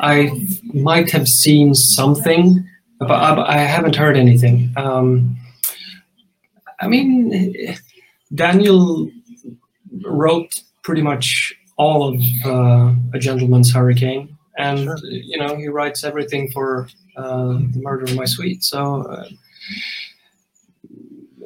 i 0.00 0.30
might 0.74 1.10
have 1.10 1.26
seen 1.26 1.74
something 1.74 2.68
but 3.00 3.10
I, 3.10 3.56
I 3.56 3.58
haven't 3.58 3.96
heard 3.96 4.16
anything. 4.16 4.72
Um, 4.76 5.36
I 6.80 6.86
mean, 6.86 7.76
Daniel 8.34 9.10
wrote 10.04 10.62
pretty 10.82 11.02
much 11.02 11.52
all 11.76 12.14
of 12.14 12.20
uh, 12.44 12.92
A 13.14 13.18
Gentleman's 13.18 13.72
Hurricane, 13.72 14.36
and 14.58 14.80
sure. 14.80 14.98
you 15.04 15.38
know 15.38 15.56
he 15.56 15.68
writes 15.68 16.04
everything 16.04 16.50
for 16.50 16.88
uh, 17.16 17.54
The 17.72 17.80
Murder 17.82 18.04
of 18.04 18.16
My 18.16 18.26
Sweet. 18.26 18.62
So 18.62 19.02
uh, 19.02 19.28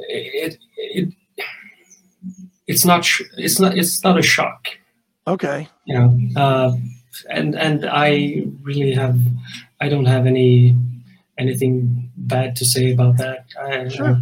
it, 0.09 0.59
it 0.77 1.15
it's 2.67 2.85
not 2.85 3.09
it's 3.37 3.61
not 3.61 3.77
it's 3.77 4.03
not 4.03 4.19
a 4.19 4.23
shock. 4.23 4.69
Okay. 5.27 5.69
You 5.87 5.95
know, 5.95 6.19
uh, 6.37 6.73
and 7.31 7.55
and 7.55 7.87
I 7.87 8.45
really 8.63 8.93
have 8.93 9.19
I 9.81 9.89
don't 9.89 10.07
have 10.07 10.27
any 10.27 10.77
anything 11.39 12.11
bad 12.17 12.57
to 12.57 12.65
say 12.65 12.93
about 12.93 13.17
that. 13.19 13.47
I, 13.61 13.89
sure. 13.89 14.07
Uh, 14.07 14.21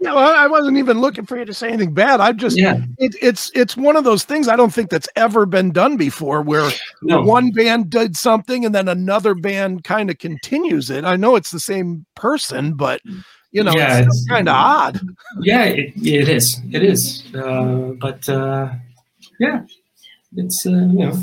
well, 0.00 0.18
I 0.18 0.46
wasn't 0.46 0.76
even 0.76 1.00
looking 1.00 1.24
for 1.24 1.38
you 1.38 1.44
to 1.44 1.54
say 1.54 1.68
anything 1.68 1.94
bad. 1.94 2.20
I 2.20 2.32
just, 2.32 2.58
yeah, 2.58 2.82
it, 2.98 3.14
it's 3.22 3.50
it's 3.54 3.76
one 3.76 3.96
of 3.96 4.04
those 4.04 4.24
things 4.24 4.46
I 4.46 4.56
don't 4.56 4.74
think 4.74 4.90
that's 4.90 5.08
ever 5.16 5.46
been 5.46 5.70
done 5.70 5.96
before, 5.96 6.42
where 6.42 6.70
no. 7.02 7.22
one 7.22 7.50
band 7.50 7.88
did 7.88 8.16
something 8.16 8.64
and 8.66 8.74
then 8.74 8.88
another 8.88 9.34
band 9.34 9.84
kind 9.84 10.10
of 10.10 10.18
continues 10.18 10.90
it. 10.90 11.04
I 11.04 11.16
know 11.16 11.36
it's 11.36 11.50
the 11.50 11.60
same 11.60 12.04
person, 12.14 12.74
but 12.74 13.00
you 13.52 13.62
know, 13.62 13.72
yeah, 13.72 13.98
it's, 13.98 14.08
it's 14.08 14.28
kind 14.28 14.48
of 14.48 14.54
odd. 14.54 15.00
Yeah, 15.40 15.64
it, 15.64 15.94
it 15.96 16.28
is. 16.28 16.60
It 16.72 16.82
is. 16.82 17.24
Uh, 17.34 17.92
but 18.00 18.28
uh, 18.28 18.70
yeah, 19.38 19.62
it's 20.36 20.66
uh, 20.66 20.70
you 20.70 21.06
know, 21.06 21.18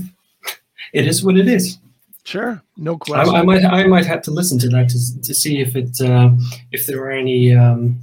it 0.93 1.05
is 1.05 1.23
what 1.23 1.37
it 1.37 1.47
is. 1.47 1.77
Sure, 2.23 2.61
no 2.77 2.97
question. 2.97 3.35
I, 3.35 3.39
I, 3.39 3.41
might 3.43 3.65
I 3.65 3.87
might 3.87 4.05
have 4.05 4.21
to 4.23 4.31
listen 4.31 4.59
to 4.59 4.69
that 4.69 4.89
to, 4.89 5.21
to 5.21 5.33
see 5.33 5.59
if 5.59 5.75
it 5.75 5.99
uh, 6.01 6.29
if 6.71 6.85
there 6.85 7.01
are 7.03 7.11
any 7.11 7.55
um, 7.55 7.99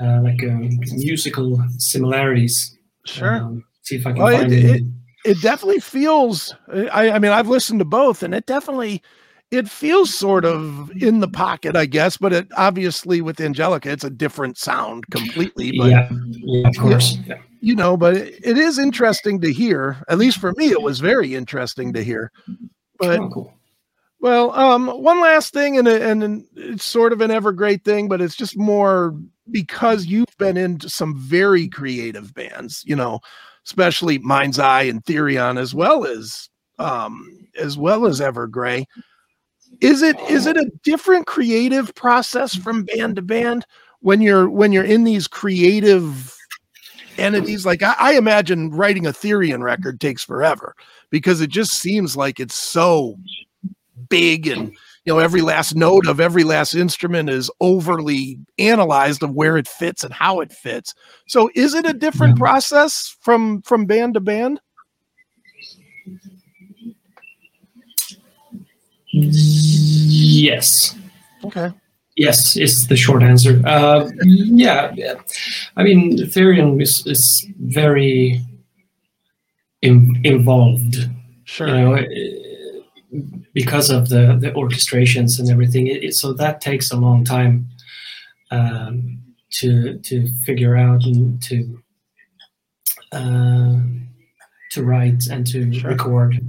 uh, 0.00 0.20
like 0.22 0.42
um, 0.42 0.78
musical 0.92 1.62
similarities. 1.78 2.76
Sure. 3.04 3.36
Um, 3.36 3.64
see 3.82 3.96
if 3.96 4.06
I 4.06 4.12
can 4.12 4.22
well, 4.22 4.38
find 4.38 4.52
it, 4.52 4.64
it. 4.64 4.82
It 5.24 5.40
definitely 5.40 5.80
feels. 5.80 6.54
I, 6.68 7.10
I 7.10 7.18
mean, 7.18 7.32
I've 7.32 7.48
listened 7.48 7.80
to 7.80 7.84
both, 7.84 8.22
and 8.22 8.34
it 8.34 8.46
definitely 8.46 9.02
it 9.50 9.68
feels 9.68 10.14
sort 10.14 10.44
of 10.44 10.90
in 11.00 11.20
the 11.20 11.28
pocket, 11.28 11.76
I 11.76 11.86
guess. 11.86 12.16
But 12.16 12.32
it 12.32 12.48
obviously 12.56 13.20
with 13.20 13.40
Angelica, 13.40 13.90
it's 13.90 14.04
a 14.04 14.10
different 14.10 14.58
sound 14.58 15.06
completely. 15.10 15.76
But 15.76 15.90
yeah, 15.90 16.08
yeah 16.10 16.68
of 16.68 16.76
course. 16.76 17.18
Yeah. 17.26 17.38
You 17.60 17.74
know, 17.74 17.96
but 17.96 18.16
it, 18.16 18.34
it 18.44 18.58
is 18.58 18.78
interesting 18.78 19.40
to 19.40 19.52
hear. 19.52 20.02
At 20.08 20.18
least 20.18 20.38
for 20.38 20.52
me, 20.52 20.70
it 20.70 20.82
was 20.82 21.00
very 21.00 21.34
interesting 21.34 21.92
to 21.94 22.04
hear. 22.04 22.30
But 22.98 23.18
oh, 23.18 23.30
cool. 23.30 23.54
well, 24.20 24.52
um, 24.52 24.88
one 24.88 25.20
last 25.20 25.52
thing, 25.52 25.78
and 25.78 25.88
and 25.88 26.46
it's 26.56 26.84
sort 26.84 27.12
of 27.12 27.20
an 27.20 27.30
Evergrey 27.30 27.82
thing, 27.82 28.08
but 28.08 28.20
it's 28.20 28.36
just 28.36 28.56
more 28.56 29.14
because 29.50 30.06
you've 30.06 30.36
been 30.38 30.56
into 30.56 30.88
some 30.88 31.16
very 31.16 31.68
creative 31.68 32.32
bands, 32.34 32.82
you 32.86 32.96
know, 32.96 33.20
especially 33.66 34.18
Mind's 34.18 34.58
Eye 34.58 34.82
and 34.82 35.04
Therion, 35.04 35.58
as 35.58 35.74
well 35.74 36.04
as 36.06 36.48
um, 36.78 37.48
as 37.58 37.76
well 37.76 38.06
as 38.06 38.20
Evergrey. 38.20 38.84
Is 39.80 40.02
it 40.02 40.18
is 40.30 40.46
it 40.46 40.56
a 40.56 40.70
different 40.82 41.26
creative 41.26 41.94
process 41.94 42.54
from 42.54 42.84
band 42.84 43.16
to 43.16 43.22
band 43.22 43.66
when 44.00 44.20
you're 44.20 44.48
when 44.48 44.72
you're 44.72 44.84
in 44.84 45.04
these 45.04 45.26
creative 45.26 46.33
entities? 47.18 47.64
Like 47.66 47.82
I, 47.82 47.94
I 47.98 48.12
imagine 48.14 48.70
writing 48.70 49.06
a 49.06 49.12
Therion 49.12 49.62
record 49.62 50.00
takes 50.00 50.24
forever 50.24 50.74
because 51.10 51.40
it 51.40 51.50
just 51.50 51.72
seems 51.72 52.16
like 52.16 52.40
it's 52.40 52.54
so 52.56 53.16
big 54.08 54.46
and 54.46 54.70
you 55.04 55.12
know 55.12 55.18
every 55.18 55.40
last 55.40 55.74
note 55.76 56.06
of 56.06 56.18
every 56.18 56.44
last 56.44 56.74
instrument 56.74 57.30
is 57.30 57.50
overly 57.60 58.38
analyzed 58.58 59.22
of 59.22 59.30
where 59.30 59.56
it 59.56 59.68
fits 59.68 60.02
and 60.04 60.12
how 60.12 60.40
it 60.40 60.52
fits. 60.52 60.94
So 61.28 61.50
is 61.54 61.74
it 61.74 61.86
a 61.86 61.92
different 61.92 62.38
process 62.38 63.16
from 63.20 63.62
from 63.62 63.86
band 63.86 64.14
to 64.14 64.20
band? 64.20 64.60
Yes. 69.12 70.96
Okay 71.44 71.72
yes 72.16 72.56
is 72.56 72.86
the 72.88 72.96
short 72.96 73.22
answer 73.22 73.60
uh, 73.66 74.08
yeah, 74.24 74.92
yeah 74.94 75.14
i 75.76 75.82
mean 75.82 76.16
therion 76.18 76.80
is, 76.80 77.06
is 77.06 77.46
very 77.58 78.40
in, 79.84 80.20
involved. 80.24 80.96
Sure. 81.44 81.68
You 81.68 81.74
know, 81.74 83.22
because 83.52 83.90
of 83.90 84.08
the 84.08 84.36
the 84.40 84.50
orchestrations 84.52 85.38
and 85.38 85.48
everything. 85.48 85.86
It, 85.86 86.02
it, 86.02 86.14
so 86.14 86.32
that 86.32 86.60
takes 86.60 86.90
a 86.90 86.96
long 86.96 87.24
time 87.24 87.68
um, 88.50 89.20
to 89.58 89.98
to 89.98 90.26
figure 90.44 90.76
out 90.76 91.04
and 91.04 91.40
to 91.42 91.82
uh, 93.12 93.76
to 94.72 94.82
write 94.82 95.26
and 95.30 95.46
to 95.48 95.72
sure. 95.72 95.90
record. 95.90 96.40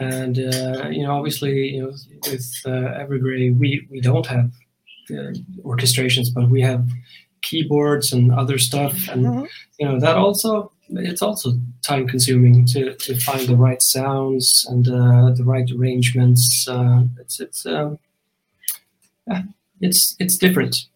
And 0.00 0.38
uh, 0.38 0.88
you 0.88 1.02
know, 1.02 1.16
obviously, 1.18 1.74
you 1.74 1.82
know, 1.82 1.92
with 2.30 2.46
uh, 2.64 3.02
Evergrey, 3.02 3.56
we 3.58 3.86
we 3.90 4.00
don't 4.00 4.26
have 4.26 4.50
orchestrations, 5.10 6.28
but 6.34 6.48
we 6.48 6.60
have 6.60 6.88
keyboards 7.42 8.12
and 8.12 8.32
other 8.32 8.58
stuff, 8.58 9.08
and 9.08 9.24
mm-hmm. 9.24 9.44
you 9.78 9.86
know 9.86 10.00
that 10.00 10.16
also 10.16 10.72
it's 10.90 11.22
also 11.22 11.52
time 11.82 12.06
consuming 12.06 12.66
to, 12.66 12.94
to 12.96 13.16
find 13.18 13.48
the 13.48 13.56
right 13.56 13.82
sounds 13.82 14.66
and 14.68 14.88
uh, 14.88 15.32
the 15.34 15.44
right 15.44 15.70
arrangements. 15.70 16.66
Uh, 16.68 17.04
it's 17.18 17.40
it's 17.40 17.66
um, 17.66 17.98
yeah, 19.26 19.42
it's 19.80 20.16
it's 20.18 20.36
different. 20.36 20.86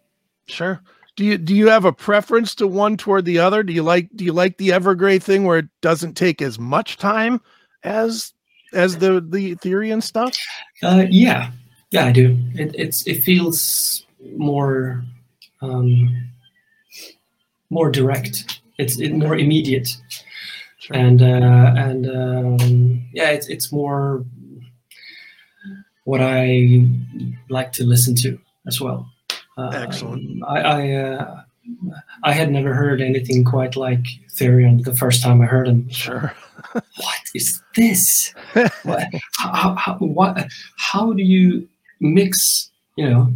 Sure. 0.47 0.81
Do 1.17 1.25
you 1.25 1.39
do 1.39 1.55
you 1.55 1.69
have 1.69 1.85
a 1.85 1.93
preference 1.93 2.55
to 2.57 2.67
one 2.67 2.97
toward 2.97 3.25
the 3.25 3.39
other? 3.39 3.63
Do 3.63 3.73
you 3.73 3.83
like 3.83 4.11
do 4.15 4.25
you 4.25 4.33
like 4.33 4.59
the 4.59 4.71
Evergrey 4.71 5.23
thing 5.23 5.45
where 5.45 5.59
it 5.59 5.69
doesn't 5.81 6.15
take 6.15 6.43
as 6.43 6.59
much 6.59 6.99
time 6.99 7.41
as 7.83 8.33
as 8.73 8.99
the 8.99 9.25
the 9.27 9.57
Therion 9.57 10.03
stuff? 10.03 10.37
Uh, 10.83 11.07
yeah, 11.09 11.53
yeah, 11.97 12.07
I 12.07 12.13
do. 12.13 12.37
It 12.55 12.75
it's 12.75 13.07
it 13.07 13.23
feels 13.23 14.05
more 14.37 15.05
um, 15.63 16.31
more 17.71 17.91
direct 17.91 18.61
it's 18.79 19.01
it 19.01 19.13
more 19.13 19.37
immediate, 19.37 19.89
sure. 20.79 20.97
and 20.97 21.23
uh, 21.23 21.73
and 21.77 22.07
um, 22.07 23.09
yeah, 23.13 23.31
it's 23.31 23.49
it's 23.49 23.73
more 23.73 24.25
what 26.05 26.21
I 26.21 26.87
like 27.49 27.73
to 27.73 27.85
listen 27.85 28.15
to 28.17 28.39
as 28.67 28.81
well. 28.81 29.11
Uh, 29.57 29.71
Excellent. 29.73 30.43
I 30.47 30.61
I, 30.61 30.93
uh, 30.93 31.43
I 32.23 32.33
had 32.33 32.51
never 32.51 32.75
heard 32.75 33.01
anything 33.01 33.45
quite 33.45 33.77
like 33.77 34.05
Therion 34.33 34.85
the 34.85 34.95
first 34.95 35.23
time 35.23 35.41
I 35.41 35.47
heard 35.47 35.69
him. 35.69 35.89
Sure. 35.89 36.35
what 36.73 37.21
is 37.35 37.63
this? 37.75 38.35
what, 38.83 39.05
how, 39.39 39.75
how, 39.75 39.95
what, 39.95 40.49
how 40.77 41.13
do 41.13 41.23
you 41.23 41.67
mix, 42.01 42.71
you 42.97 43.09
know, 43.09 43.33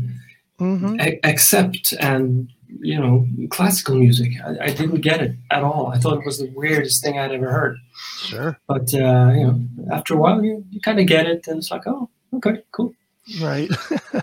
mm-hmm. 0.58 0.96
a- 1.00 1.20
accept 1.24 1.92
and 2.00 2.48
you 2.78 2.98
know, 2.98 3.26
classical 3.48 3.96
music. 3.96 4.32
I, 4.44 4.66
I, 4.66 4.72
didn't 4.72 5.00
get 5.00 5.20
it 5.20 5.34
at 5.50 5.64
all. 5.64 5.88
I 5.88 5.98
thought 5.98 6.18
it 6.18 6.24
was 6.24 6.38
the 6.38 6.50
weirdest 6.54 7.02
thing 7.02 7.18
I'd 7.18 7.32
ever 7.32 7.50
heard. 7.50 7.78
Sure. 8.18 8.58
But 8.68 8.94
uh, 8.94 9.32
you 9.34 9.44
know, 9.44 9.60
after 9.92 10.14
a 10.14 10.16
while, 10.16 10.42
you, 10.44 10.64
you 10.70 10.80
kind 10.80 11.00
of 11.00 11.06
get 11.06 11.26
it, 11.26 11.46
and 11.48 11.58
it's 11.58 11.70
like, 11.70 11.86
oh, 11.86 12.08
okay, 12.34 12.62
cool. 12.72 12.94
Right. 13.40 13.70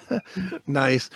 nice. 0.67 1.09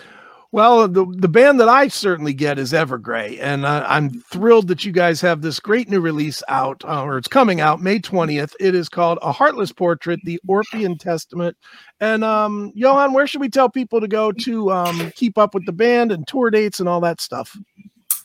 Well, 0.54 0.90
the 0.90 1.06
the 1.18 1.30
band 1.30 1.62
that 1.62 1.70
I 1.70 1.88
certainly 1.88 2.34
get 2.34 2.60
is 2.60 2.74
Evergrey, 2.74 3.40
and 3.40 3.66
uh, 3.66 3.86
I'm 3.88 4.10
thrilled 4.10 4.68
that 4.68 4.84
you 4.84 4.92
guys 4.92 5.22
have 5.22 5.42
this 5.42 5.62
great 5.62 5.88
new 5.88 6.02
release 6.02 6.44
out, 6.50 6.84
uh, 6.84 7.04
or 7.04 7.18
it's 7.18 7.30
coming 7.30 7.62
out 7.62 7.82
May 7.82 8.00
20th. 8.00 8.54
It 8.60 8.76
is 8.76 8.90
called 8.90 9.18
A 9.22 9.32
Heartless 9.32 9.72
Portrait: 9.72 10.20
The 10.26 10.42
Orphean 10.46 10.98
Testament. 10.98 11.56
And 12.02 12.26
um, 12.26 12.74
Johan, 12.76 13.14
where 13.14 13.28
should 13.28 13.40
we 13.40 13.48
tell 13.48 13.70
people 13.70 14.02
to 14.02 14.10
go 14.10 14.34
to 14.34 14.72
um, 14.74 15.12
keep 15.16 15.38
up 15.38 15.54
with 15.54 15.66
the 15.66 15.72
band 15.72 16.12
and 16.12 16.28
tour 16.28 16.50
dates 16.50 16.82
and 16.82 16.90
all 16.90 17.00
that 17.00 17.22
stuff? 17.22 17.58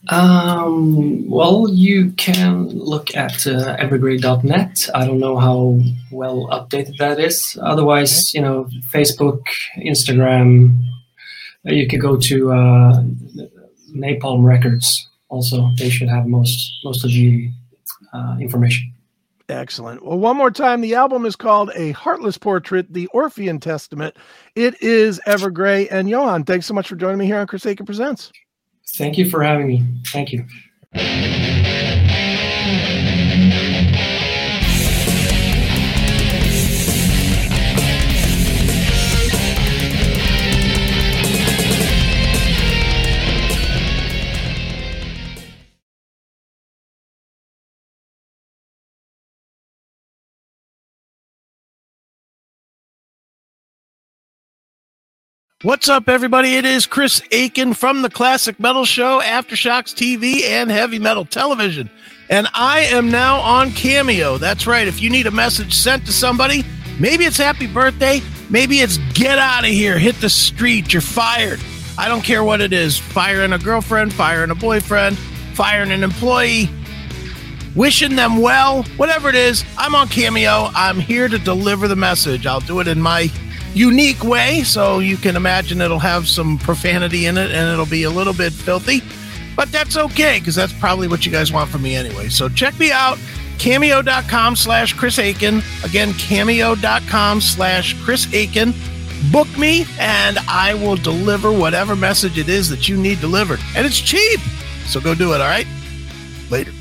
Um, 0.08 1.28
well, 1.28 1.68
you 1.68 2.10
can 2.12 2.68
look 2.68 3.14
at 3.16 3.46
uh, 3.46 3.76
evergrey.net. 3.76 4.90
I 4.94 5.06
don't 5.06 5.20
know 5.20 5.36
how 5.36 5.80
well 6.10 6.48
updated 6.48 6.96
that 6.98 7.20
is. 7.20 7.56
Otherwise, 7.62 8.34
you 8.34 8.40
know, 8.40 8.68
Facebook, 8.92 9.42
Instagram, 9.78 10.76
you 11.74 11.88
could 11.88 12.00
go 12.00 12.16
to 12.16 12.52
uh, 12.52 13.02
Napalm 13.92 14.44
Records. 14.44 15.09
Also, 15.29 15.70
they 15.79 15.90
should 15.90 16.09
have 16.09 16.26
most 16.26 16.81
most 16.85 17.05
of 17.05 17.11
the 17.11 17.50
uh, 18.12 18.37
information. 18.40 18.92
Excellent. 19.48 20.05
Well, 20.05 20.18
one 20.18 20.37
more 20.37 20.50
time, 20.50 20.81
the 20.81 20.96
album 20.96 21.24
is 21.24 21.37
called 21.37 21.70
A 21.76 21.92
Heartless 21.92 22.37
Portrait, 22.37 22.92
The 22.92 23.07
Orphean 23.09 23.61
Testament. 23.61 24.16
It 24.57 24.81
is 24.83 25.20
Evergrey. 25.26 25.87
And 25.90 26.09
Johan, 26.09 26.44
thanks 26.44 26.66
so 26.66 26.74
much 26.74 26.88
for 26.88 26.96
joining 26.96 27.18
me 27.18 27.26
here 27.26 27.38
on 27.38 27.46
Chris 27.46 27.64
Akin 27.64 27.87
Presents. 27.87 28.33
Thank 28.96 29.18
you 29.18 29.31
for 29.31 29.42
having 29.42 29.68
me. 29.68 29.85
Thank 30.07 30.33
you. 30.33 30.44
What's 55.66 55.88
up, 55.88 56.09
everybody? 56.09 56.55
It 56.55 56.64
is 56.64 56.87
Chris 56.87 57.20
Akin 57.33 57.74
from 57.74 58.02
the 58.02 58.09
Classic 58.09 58.61
Metal 58.61 58.85
Show, 58.85 59.20
Aftershocks 59.20 59.92
TV, 59.92 60.44
and 60.44 60.70
Heavy 60.70 61.00
Metal 61.00 61.24
Television. 61.24 61.90
And 62.31 62.46
I 62.55 62.83
am 62.83 63.11
now 63.11 63.40
on 63.40 63.72
Cameo. 63.72 64.38
That's 64.38 64.68
right. 64.68 64.87
If 64.87 65.02
you 65.02 65.11
need 65.11 65.26
a 65.26 65.33
message 65.33 65.74
sent 65.74 66.07
to 66.07 66.12
somebody, 66.12 66.64
maybe 67.00 67.24
it's 67.24 67.37
happy 67.37 67.66
birthday, 67.66 68.22
maybe 68.48 68.79
it's 68.79 68.98
get 69.12 69.40
out 69.40 69.64
of 69.64 69.70
here, 69.70 69.98
hit 69.98 70.14
the 70.20 70.31
street, 70.31 70.92
you're 70.92 71.02
fired. 71.02 71.59
I 71.98 72.07
don't 72.07 72.22
care 72.22 72.44
what 72.44 72.61
it 72.61 72.72
is 72.72 72.96
firing 72.96 73.52
a 73.52 73.59
girlfriend, 73.59 74.14
firing 74.14 74.52
a 74.52 74.55
boyfriend, 74.55 75.18
firing 75.55 75.90
an 75.90 76.05
employee, 76.05 76.70
wishing 77.74 78.14
them 78.14 78.37
well, 78.37 78.85
whatever 78.98 79.29
it 79.29 79.35
is, 79.35 79.64
I'm 79.76 79.96
on 79.96 80.07
Cameo. 80.07 80.70
I'm 80.76 81.00
here 81.00 81.26
to 81.26 81.40
deliver 81.40 81.88
the 81.88 81.96
message. 81.96 82.46
I'll 82.46 82.61
do 82.61 82.79
it 82.79 82.87
in 82.87 83.02
my 83.02 83.33
unique 83.76 84.24
way. 84.24 84.62
So 84.62 84.98
you 84.98 85.16
can 85.16 85.36
imagine 85.36 85.80
it'll 85.80 85.98
have 85.98 86.26
some 86.26 86.58
profanity 86.58 87.26
in 87.26 87.36
it 87.36 87.50
and 87.50 87.70
it'll 87.70 87.86
be 87.86 88.04
a 88.04 88.10
little 88.10 88.32
bit 88.32 88.52
filthy. 88.52 89.02
But 89.54 89.70
that's 89.70 89.96
okay 89.96 90.38
because 90.38 90.54
that's 90.54 90.72
probably 90.72 91.08
what 91.08 91.24
you 91.24 91.32
guys 91.32 91.52
want 91.52 91.70
from 91.70 91.82
me 91.82 91.94
anyway. 91.94 92.28
So 92.28 92.48
check 92.48 92.78
me 92.78 92.90
out 92.90 93.18
cameo.com 93.58 94.56
slash 94.56 94.92
Chris 94.92 95.18
Akin. 95.18 95.62
Again, 95.84 96.12
cameo.com 96.14 97.40
slash 97.40 97.94
Chris 98.04 98.26
Akin. 98.34 98.74
Book 99.32 99.48
me 99.58 99.86
and 99.98 100.38
I 100.48 100.74
will 100.74 100.96
deliver 100.96 101.50
whatever 101.50 101.96
message 101.96 102.38
it 102.38 102.48
is 102.48 102.68
that 102.68 102.88
you 102.88 102.96
need 102.96 103.20
delivered. 103.20 103.60
And 103.74 103.86
it's 103.86 104.00
cheap. 104.00 104.40
So 104.86 105.00
go 105.00 105.14
do 105.14 105.32
it, 105.32 105.40
all 105.40 105.48
right? 105.48 105.66
Later. 106.50 106.75